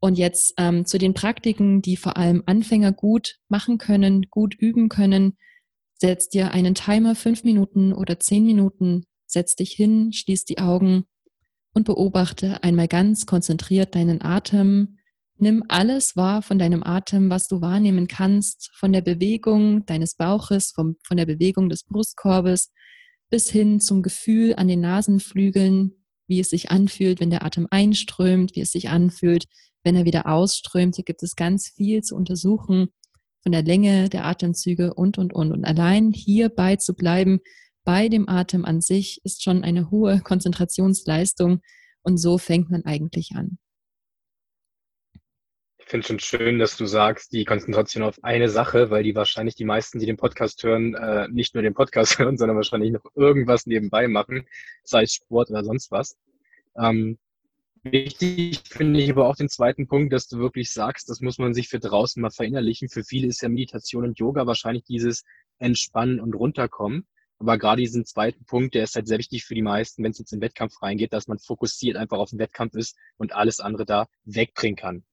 Und 0.00 0.16
jetzt 0.16 0.54
ähm, 0.56 0.86
zu 0.86 0.98
den 0.98 1.12
Praktiken, 1.12 1.82
die 1.82 1.96
vor 1.96 2.16
allem 2.16 2.42
Anfänger 2.46 2.92
gut 2.92 3.36
machen 3.48 3.76
können, 3.76 4.26
gut 4.30 4.54
üben 4.54 4.88
können. 4.88 5.36
Setz 6.00 6.30
dir 6.30 6.52
einen 6.52 6.74
Timer, 6.74 7.14
fünf 7.14 7.44
Minuten 7.44 7.92
oder 7.92 8.18
zehn 8.18 8.46
Minuten, 8.46 9.04
setz 9.26 9.56
dich 9.56 9.72
hin, 9.72 10.12
schließ 10.14 10.46
die 10.46 10.58
Augen 10.58 11.04
und 11.74 11.84
beobachte 11.84 12.62
einmal 12.62 12.88
ganz 12.88 13.26
konzentriert 13.26 13.94
deinen 13.94 14.22
Atem, 14.22 14.99
Nimm 15.42 15.64
alles 15.68 16.16
wahr 16.16 16.42
von 16.42 16.58
deinem 16.58 16.82
Atem, 16.82 17.30
was 17.30 17.48
du 17.48 17.62
wahrnehmen 17.62 18.08
kannst, 18.08 18.70
von 18.74 18.92
der 18.92 19.00
Bewegung 19.00 19.86
deines 19.86 20.14
Bauches, 20.14 20.70
vom, 20.70 20.96
von 21.02 21.16
der 21.16 21.24
Bewegung 21.24 21.70
des 21.70 21.84
Brustkorbes 21.84 22.70
bis 23.30 23.48
hin 23.48 23.80
zum 23.80 24.02
Gefühl 24.02 24.54
an 24.56 24.68
den 24.68 24.82
Nasenflügeln, 24.82 25.92
wie 26.26 26.40
es 26.40 26.50
sich 26.50 26.70
anfühlt, 26.70 27.20
wenn 27.20 27.30
der 27.30 27.42
Atem 27.42 27.66
einströmt, 27.70 28.54
wie 28.54 28.60
es 28.60 28.70
sich 28.70 28.90
anfühlt, 28.90 29.46
wenn 29.82 29.96
er 29.96 30.04
wieder 30.04 30.26
ausströmt. 30.26 30.96
Hier 30.96 31.04
gibt 31.04 31.22
es 31.22 31.36
ganz 31.36 31.68
viel 31.68 32.02
zu 32.02 32.16
untersuchen 32.16 32.88
von 33.42 33.52
der 33.52 33.62
Länge 33.62 34.10
der 34.10 34.26
Atemzüge 34.26 34.92
und, 34.92 35.16
und, 35.16 35.32
und. 35.32 35.52
Und 35.52 35.64
allein 35.64 36.12
hierbei 36.12 36.76
zu 36.76 36.94
bleiben, 36.94 37.40
bei 37.82 38.10
dem 38.10 38.28
Atem 38.28 38.66
an 38.66 38.82
sich, 38.82 39.22
ist 39.24 39.42
schon 39.42 39.64
eine 39.64 39.90
hohe 39.90 40.20
Konzentrationsleistung. 40.22 41.62
Und 42.02 42.18
so 42.18 42.36
fängt 42.36 42.70
man 42.70 42.84
eigentlich 42.84 43.32
an 43.36 43.56
finde 45.90 46.06
schon 46.06 46.20
schön, 46.20 46.58
dass 46.58 46.76
du 46.76 46.86
sagst, 46.86 47.32
die 47.32 47.44
Konzentration 47.44 48.04
auf 48.04 48.22
eine 48.22 48.48
Sache, 48.48 48.90
weil 48.90 49.02
die 49.02 49.14
wahrscheinlich 49.14 49.56
die 49.56 49.64
meisten, 49.64 49.98
die 49.98 50.06
den 50.06 50.16
Podcast 50.16 50.62
hören, 50.62 50.94
äh, 50.94 51.28
nicht 51.28 51.54
nur 51.54 51.62
den 51.62 51.74
Podcast 51.74 52.18
hören, 52.18 52.38
sondern 52.38 52.56
wahrscheinlich 52.56 52.92
noch 52.92 53.04
irgendwas 53.14 53.66
nebenbei 53.66 54.08
machen, 54.08 54.46
sei 54.84 55.02
es 55.02 55.14
Sport 55.14 55.50
oder 55.50 55.64
sonst 55.64 55.90
was. 55.90 56.16
Ähm, 56.78 57.18
Wichtig 57.82 58.60
finde 58.68 59.00
ich 59.00 59.10
aber 59.10 59.26
auch 59.26 59.36
den 59.36 59.48
zweiten 59.48 59.88
Punkt, 59.88 60.12
dass 60.12 60.28
du 60.28 60.38
wirklich 60.38 60.70
sagst, 60.70 61.08
das 61.08 61.22
muss 61.22 61.38
man 61.38 61.54
sich 61.54 61.68
für 61.68 61.80
draußen 61.80 62.20
mal 62.20 62.30
verinnerlichen. 62.30 62.90
Für 62.90 63.02
viele 63.04 63.26
ist 63.26 63.40
ja 63.40 63.48
Meditation 63.48 64.04
und 64.04 64.18
Yoga 64.18 64.46
wahrscheinlich 64.46 64.84
dieses 64.84 65.24
Entspannen 65.58 66.20
und 66.20 66.34
Runterkommen. 66.34 67.06
Aber 67.38 67.56
gerade 67.56 67.80
diesen 67.80 68.04
zweiten 68.04 68.44
Punkt, 68.44 68.74
der 68.74 68.84
ist 68.84 68.96
halt 68.96 69.08
sehr 69.08 69.16
wichtig 69.16 69.46
für 69.46 69.54
die 69.54 69.62
meisten, 69.62 70.04
wenn 70.04 70.10
es 70.10 70.18
jetzt 70.18 70.30
in 70.32 70.40
den 70.40 70.44
Wettkampf 70.44 70.82
reingeht, 70.82 71.14
dass 71.14 71.26
man 71.26 71.38
fokussiert 71.38 71.96
einfach 71.96 72.18
auf 72.18 72.28
den 72.28 72.38
Wettkampf 72.38 72.74
ist 72.74 72.98
und 73.16 73.32
alles 73.32 73.60
andere 73.60 73.86
da 73.86 74.08
wegbringen 74.24 74.76
kann. 74.76 75.04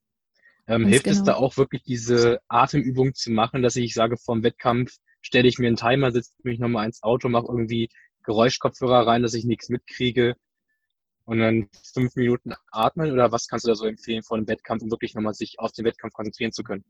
Ähm, 0.67 0.85
hilft 0.85 1.05
genau. 1.05 1.15
es 1.15 1.23
da 1.23 1.35
auch 1.35 1.57
wirklich 1.57 1.83
diese 1.83 2.39
Atemübung 2.47 3.13
zu 3.13 3.31
machen, 3.31 3.61
dass 3.61 3.75
ich 3.75 3.93
sage, 3.93 4.17
vom 4.17 4.43
Wettkampf 4.43 4.97
stelle 5.21 5.47
ich 5.47 5.59
mir 5.59 5.67
einen 5.67 5.77
Timer, 5.77 6.11
setze 6.11 6.33
mich 6.43 6.59
nochmal 6.59 6.85
ins 6.85 7.03
Auto, 7.03 7.29
mache 7.29 7.47
irgendwie 7.47 7.89
Geräuschkopfhörer 8.23 9.07
rein, 9.07 9.23
dass 9.23 9.33
ich 9.33 9.45
nichts 9.45 9.69
mitkriege 9.69 10.35
und 11.25 11.39
dann 11.39 11.69
fünf 11.93 12.15
Minuten 12.15 12.53
atmen 12.71 13.11
oder 13.11 13.31
was 13.31 13.47
kannst 13.47 13.65
du 13.65 13.69
da 13.69 13.75
so 13.75 13.85
empfehlen 13.85 14.23
vor 14.23 14.37
einem 14.37 14.47
Wettkampf, 14.47 14.83
um 14.83 14.91
wirklich 14.91 15.15
nochmal 15.15 15.33
sich 15.33 15.59
auf 15.59 15.71
den 15.71 15.85
Wettkampf 15.85 16.13
konzentrieren 16.13 16.51
zu 16.51 16.63
können? 16.63 16.83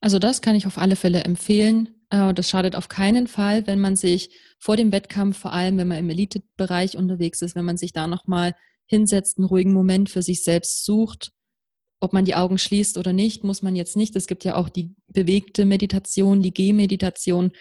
Also 0.00 0.18
das 0.18 0.42
kann 0.42 0.54
ich 0.54 0.66
auf 0.66 0.78
alle 0.78 0.96
Fälle 0.96 1.24
empfehlen. 1.24 1.94
Äh, 2.10 2.34
das 2.34 2.48
schadet 2.48 2.76
auf 2.76 2.88
keinen 2.88 3.26
Fall, 3.26 3.66
wenn 3.66 3.80
man 3.80 3.96
sich 3.96 4.30
vor 4.58 4.76
dem 4.76 4.92
Wettkampf, 4.92 5.38
vor 5.38 5.52
allem 5.52 5.78
wenn 5.78 5.88
man 5.88 5.98
im 5.98 6.10
Elite-Bereich 6.10 6.96
unterwegs 6.96 7.42
ist, 7.42 7.56
wenn 7.56 7.64
man 7.64 7.76
sich 7.76 7.92
da 7.92 8.06
nochmal 8.06 8.54
hinsetzt, 8.86 9.38
einen 9.38 9.46
ruhigen 9.46 9.72
Moment 9.72 10.10
für 10.10 10.22
sich 10.22 10.44
selbst 10.44 10.84
sucht. 10.84 11.32
Ob 12.00 12.12
man 12.12 12.24
die 12.24 12.34
Augen 12.34 12.58
schließt 12.58 12.98
oder 12.98 13.12
nicht, 13.12 13.42
muss 13.44 13.62
man 13.62 13.74
jetzt 13.74 13.96
nicht. 13.96 14.16
Es 14.16 14.26
gibt 14.26 14.44
ja 14.44 14.56
auch 14.56 14.68
die 14.68 14.94
bewegte 15.08 15.64
Meditation, 15.64 16.42
die 16.42 16.52
Gehmeditation. 16.52 17.52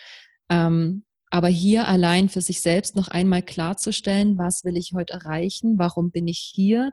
Ähm, 0.50 1.06
aber 1.32 1.48
hier 1.48 1.88
allein 1.88 2.30
für 2.30 2.42
sich 2.42 2.62
selbst 2.62 2.96
noch 2.96 3.08
einmal 3.08 3.42
klarzustellen, 3.42 4.38
was 4.38 4.64
will 4.64 4.78
ich 4.78 4.92
heute 4.94 5.14
erreichen, 5.14 5.78
warum 5.78 6.12
bin 6.12 6.28
ich 6.28 6.40
hier, 6.54 6.92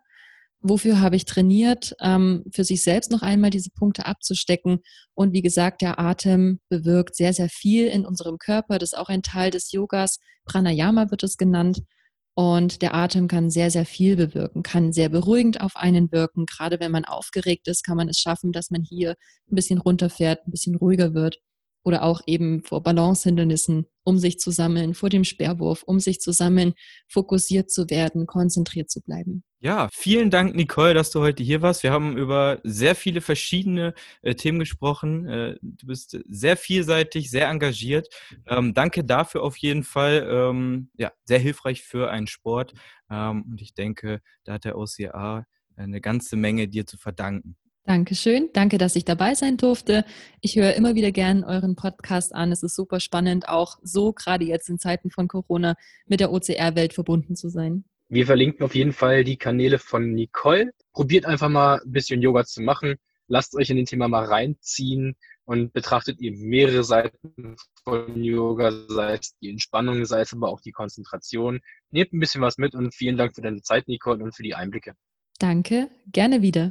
wofür 0.61 1.01
habe 1.01 1.17
ich 1.17 1.25
trainiert, 1.25 1.95
ähm, 2.01 2.45
für 2.53 2.65
sich 2.65 2.83
selbst 2.83 3.11
noch 3.11 3.23
einmal 3.23 3.51
diese 3.51 3.71
Punkte 3.71 4.07
abzustecken. 4.07 4.81
Und 5.15 5.33
wie 5.33 5.43
gesagt, 5.43 5.83
der 5.83 5.99
Atem 5.99 6.61
bewirkt 6.69 7.17
sehr, 7.17 7.33
sehr 7.33 7.49
viel 7.49 7.87
in 7.89 8.07
unserem 8.07 8.39
Körper. 8.39 8.79
Das 8.79 8.93
ist 8.93 8.99
auch 8.99 9.09
ein 9.09 9.23
Teil 9.23 9.51
des 9.51 9.73
Yogas. 9.73 10.19
Pranayama 10.45 11.11
wird 11.11 11.23
es 11.25 11.37
genannt. 11.37 11.83
Und 12.35 12.81
der 12.81 12.95
Atem 12.95 13.29
kann 13.29 13.51
sehr, 13.51 13.71
sehr 13.71 13.85
viel 13.85 14.17
bewirken, 14.17 14.63
kann 14.63 14.93
sehr 14.93 15.11
beruhigend 15.11 15.61
auf 15.61 15.77
einen 15.77 16.11
wirken. 16.13 16.47
Gerade 16.47 16.81
wenn 16.81 16.91
man 16.91 17.05
aufgeregt 17.05 17.69
ist, 17.69 17.85
kann 17.85 17.99
man 17.99 18.09
es 18.09 18.19
schaffen, 18.19 18.53
dass 18.53 18.71
man 18.71 18.83
hier 18.83 19.17
ein 19.51 19.55
bisschen 19.55 19.79
runterfährt, 19.79 20.47
ein 20.47 20.51
bisschen 20.51 20.77
ruhiger 20.77 21.13
wird 21.13 21.41
oder 21.85 22.03
auch 22.03 22.21
eben 22.27 22.63
vor 22.63 22.83
Balancehindernissen, 22.83 23.87
um 24.05 24.19
sich 24.19 24.39
zu 24.39 24.51
sammeln, 24.51 24.95
vor 24.95 25.11
dem 25.11 25.25
Sperrwurf, 25.25 25.83
um 25.83 26.01
sich 26.01 26.21
zu 26.21 26.33
sammeln, 26.33 26.75
fokussiert 27.09 27.71
zu 27.71 27.89
werden, 27.91 28.27
konzentriert 28.27 28.91
zu 28.91 29.01
bleiben. 29.01 29.45
Ja, 29.61 29.89
vielen 29.93 30.31
Dank, 30.31 30.57
Nicole, 30.57 30.93
dass 30.93 31.13
du 31.13 31.21
heute 31.21 31.45
hier 31.45 31.63
warst. 31.63 31.85
Wir 31.85 31.93
haben 31.93 32.17
über 32.17 32.59
sehr 32.65 32.97
viele 32.97 33.21
verschiedene 33.21 33.95
äh, 34.23 34.35
Themen 34.35 34.59
gesprochen. 34.59 35.29
Äh, 35.29 35.57
du 35.61 35.87
bist 35.87 36.19
sehr 36.29 36.57
vielseitig, 36.57 37.31
sehr 37.31 37.49
engagiert. 37.49 38.09
Ähm, 38.49 38.75
danke 38.75 39.05
dafür 39.05 39.45
auf 39.45 39.57
jeden 39.57 39.85
Fall. 39.85 40.27
Ähm, 40.29 40.91
ja, 40.97 41.13
sehr 41.25 41.39
hilfreich 41.39 41.83
für 41.83 42.11
einen 42.11 42.27
Sport. 42.27 42.73
Ähm, 43.09 43.45
und 43.53 43.63
ich 43.63 43.73
denke, 43.73 44.21
da 44.43 44.55
hat 44.55 44.65
der 44.65 44.77
OCA 44.77 45.47
eine 45.77 46.01
ganze 46.01 46.35
Menge 46.35 46.67
dir 46.67 46.85
zu 46.85 46.99
verdanken. 46.99 47.57
Dankeschön. 47.85 48.49
Danke, 48.53 48.79
dass 48.79 48.95
ich 48.95 49.05
dabei 49.05 49.35
sein 49.35 49.57
durfte. 49.57 50.05
Ich 50.41 50.55
höre 50.55 50.75
immer 50.75 50.95
wieder 50.95 51.11
gern 51.11 51.43
euren 51.43 51.75
Podcast 51.75 52.33
an. 52.33 52.53
Es 52.53 52.63
ist 52.63 52.77
super 52.77 53.01
spannend, 53.01 53.49
auch 53.49 53.79
so 53.83 54.13
gerade 54.13 54.45
jetzt 54.45 54.69
in 54.69 54.79
Zeiten 54.79 55.11
von 55.11 55.27
Corona 55.27 55.75
mit 56.07 56.21
der 56.21 56.33
OCR-Welt 56.33 56.95
verbunden 56.95 57.35
zu 57.35 57.49
sein. 57.49 57.85
Wir 58.09 58.27
verlinken 58.27 58.65
auf 58.65 58.75
jeden 58.77 58.93
Fall 58.93 59.25
die 59.25 59.37
Kanäle 59.37 59.79
von 59.81 60.13
Nicole. 60.13 60.71
Probiert 60.93 61.27
einfach 61.27 61.49
mal 61.49 61.81
ein 61.85 61.91
bisschen 61.91 62.23
Yoga 62.23 62.45
zu 62.45 62.63
machen. 62.63 62.97
Lasst 63.27 63.57
euch 63.57 63.71
in 63.71 63.77
den 63.77 63.87
Thema 63.87 64.07
mal 64.07 64.27
reinziehen 64.27 65.17
und 65.45 65.73
betrachtet 65.73 66.21
ihr 66.21 66.33
mehrere 66.37 66.85
Seiten 66.85 67.57
von 67.83 68.23
Yoga, 68.23 68.71
sei 68.89 69.15
es 69.15 69.37
die 69.41 69.51
Entspannung, 69.51 70.05
sei 70.05 70.21
es 70.21 70.33
aber 70.33 70.51
auch 70.51 70.61
die 70.61 70.71
Konzentration. 70.71 71.61
Nehmt 71.91 72.13
ein 72.13 72.21
bisschen 72.21 72.43
was 72.43 72.59
mit 72.59 72.75
und 72.75 72.95
vielen 72.95 73.17
Dank 73.17 73.35
für 73.35 73.43
deine 73.43 73.63
Zeit, 73.63 73.89
Nicole, 73.89 74.23
und 74.23 74.37
für 74.37 74.45
die 74.45 74.55
Einblicke. 74.55 74.93
Danke, 75.39 75.89
gerne 76.13 76.43
wieder. 76.43 76.71